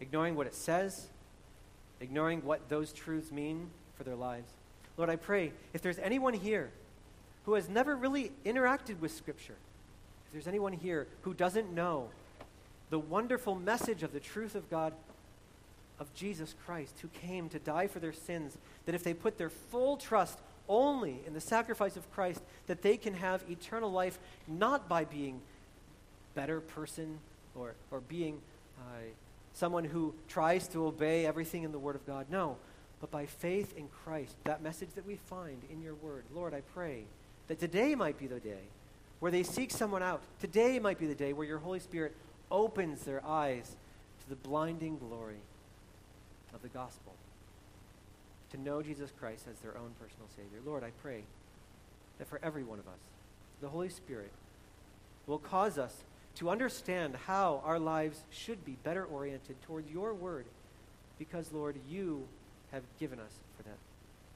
ignoring 0.00 0.36
what 0.36 0.46
it 0.46 0.54
says, 0.54 1.06
ignoring 2.00 2.44
what 2.44 2.68
those 2.68 2.92
truths 2.92 3.32
mean 3.32 3.70
for 3.96 4.04
their 4.04 4.14
lives, 4.14 4.52
Lord, 4.96 5.10
I 5.10 5.16
pray 5.16 5.52
if 5.72 5.82
there's 5.82 5.98
anyone 5.98 6.34
here 6.34 6.70
who 7.44 7.54
has 7.54 7.68
never 7.68 7.96
really 7.96 8.30
interacted 8.44 9.00
with 9.00 9.12
Scripture, 9.12 9.56
if 10.26 10.32
there's 10.32 10.46
anyone 10.46 10.74
here 10.74 11.06
who 11.22 11.34
doesn't 11.34 11.72
know 11.72 12.08
the 12.90 12.98
wonderful 12.98 13.54
message 13.54 14.02
of 14.02 14.12
the 14.12 14.20
truth 14.20 14.54
of 14.54 14.68
God, 14.70 14.92
of 16.00 16.12
Jesus 16.14 16.54
Christ, 16.64 16.98
who 17.02 17.08
came 17.08 17.48
to 17.50 17.58
die 17.58 17.86
for 17.86 18.00
their 18.00 18.12
sins, 18.12 18.56
that 18.86 18.94
if 18.94 19.04
they 19.04 19.14
put 19.14 19.38
their 19.38 19.50
full 19.50 19.98
trust 19.98 20.38
only 20.68 21.20
in 21.26 21.34
the 21.34 21.40
sacrifice 21.40 21.96
of 21.96 22.10
Christ 22.12 22.40
that 22.66 22.80
they 22.80 22.96
can 22.96 23.14
have 23.14 23.44
eternal 23.50 23.92
life, 23.92 24.18
not 24.48 24.88
by 24.88 25.04
being 25.04 25.40
better 26.34 26.60
person 26.60 27.18
or, 27.54 27.74
or 27.90 28.00
being 28.00 28.40
uh, 28.78 29.02
someone 29.52 29.84
who 29.84 30.14
tries 30.26 30.66
to 30.68 30.86
obey 30.86 31.26
everything 31.26 31.64
in 31.64 31.72
the 31.72 31.78
Word 31.78 31.96
of 31.96 32.06
God. 32.06 32.26
No, 32.30 32.56
but 33.00 33.10
by 33.10 33.26
faith 33.26 33.76
in 33.76 33.88
Christ, 34.04 34.36
that 34.44 34.62
message 34.62 34.90
that 34.94 35.06
we 35.06 35.16
find 35.16 35.60
in 35.70 35.82
your 35.82 35.94
Word. 35.94 36.24
Lord, 36.34 36.54
I 36.54 36.62
pray 36.72 37.02
that 37.48 37.58
today 37.58 37.94
might 37.94 38.18
be 38.18 38.26
the 38.26 38.40
day 38.40 38.62
where 39.18 39.32
they 39.32 39.42
seek 39.42 39.70
someone 39.70 40.02
out. 40.02 40.22
Today 40.40 40.78
might 40.78 40.98
be 40.98 41.06
the 41.06 41.14
day 41.14 41.34
where 41.34 41.46
your 41.46 41.58
Holy 41.58 41.80
Spirit 41.80 42.16
opens 42.50 43.02
their 43.02 43.24
eyes 43.26 43.76
to 44.22 44.28
the 44.30 44.36
blinding 44.36 44.98
glory 44.98 45.40
of 46.54 46.62
the 46.62 46.68
gospel 46.68 47.14
to 48.50 48.60
know 48.60 48.82
Jesus 48.82 49.12
Christ 49.18 49.46
as 49.50 49.58
their 49.60 49.76
own 49.76 49.90
personal 50.00 50.28
Savior. 50.36 50.58
Lord, 50.64 50.82
I 50.82 50.90
pray 51.02 51.22
that 52.18 52.28
for 52.28 52.40
every 52.42 52.64
one 52.64 52.78
of 52.78 52.86
us, 52.86 53.00
the 53.60 53.68
Holy 53.68 53.88
Spirit 53.88 54.32
will 55.26 55.38
cause 55.38 55.78
us 55.78 55.94
to 56.36 56.50
understand 56.50 57.14
how 57.26 57.62
our 57.64 57.78
lives 57.78 58.22
should 58.30 58.64
be 58.64 58.76
better 58.82 59.04
oriented 59.04 59.60
towards 59.62 59.90
your 59.90 60.14
word 60.14 60.46
because, 61.18 61.52
Lord, 61.52 61.76
you 61.88 62.26
have 62.72 62.82
given 62.98 63.18
us 63.18 63.32
for 63.56 63.62
that, 63.64 63.76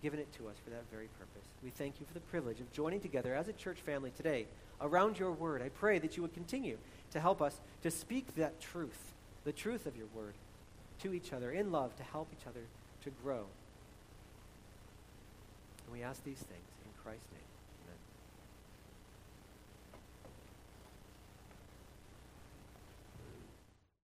given 0.02 0.18
it 0.18 0.32
to 0.34 0.48
us 0.48 0.56
for 0.62 0.70
that 0.70 0.82
very 0.90 1.08
purpose. 1.18 1.48
We 1.62 1.70
thank 1.70 2.00
you 2.00 2.06
for 2.06 2.14
the 2.14 2.20
privilege 2.20 2.60
of 2.60 2.70
joining 2.72 3.00
together 3.00 3.34
as 3.34 3.48
a 3.48 3.52
church 3.52 3.80
family 3.80 4.12
today 4.16 4.46
around 4.80 5.18
your 5.18 5.32
word. 5.32 5.62
I 5.62 5.70
pray 5.70 5.98
that 5.98 6.16
you 6.16 6.22
would 6.22 6.34
continue 6.34 6.76
to 7.12 7.20
help 7.20 7.40
us 7.40 7.58
to 7.82 7.90
speak 7.90 8.34
that 8.36 8.60
truth, 8.60 9.14
the 9.44 9.52
truth 9.52 9.86
of 9.86 9.96
your 9.96 10.06
word, 10.14 10.34
to 11.04 11.14
each 11.14 11.32
other 11.32 11.52
in 11.52 11.70
love, 11.70 11.94
to 11.96 12.02
help 12.02 12.28
each 12.32 12.46
other 12.46 12.60
to 13.04 13.10
grow. 13.22 13.44
And 15.84 15.92
we 15.92 16.02
ask 16.02 16.24
these 16.24 16.38
things 16.38 16.68
in 16.84 16.90
Christ's 17.02 17.30
name. 17.32 17.43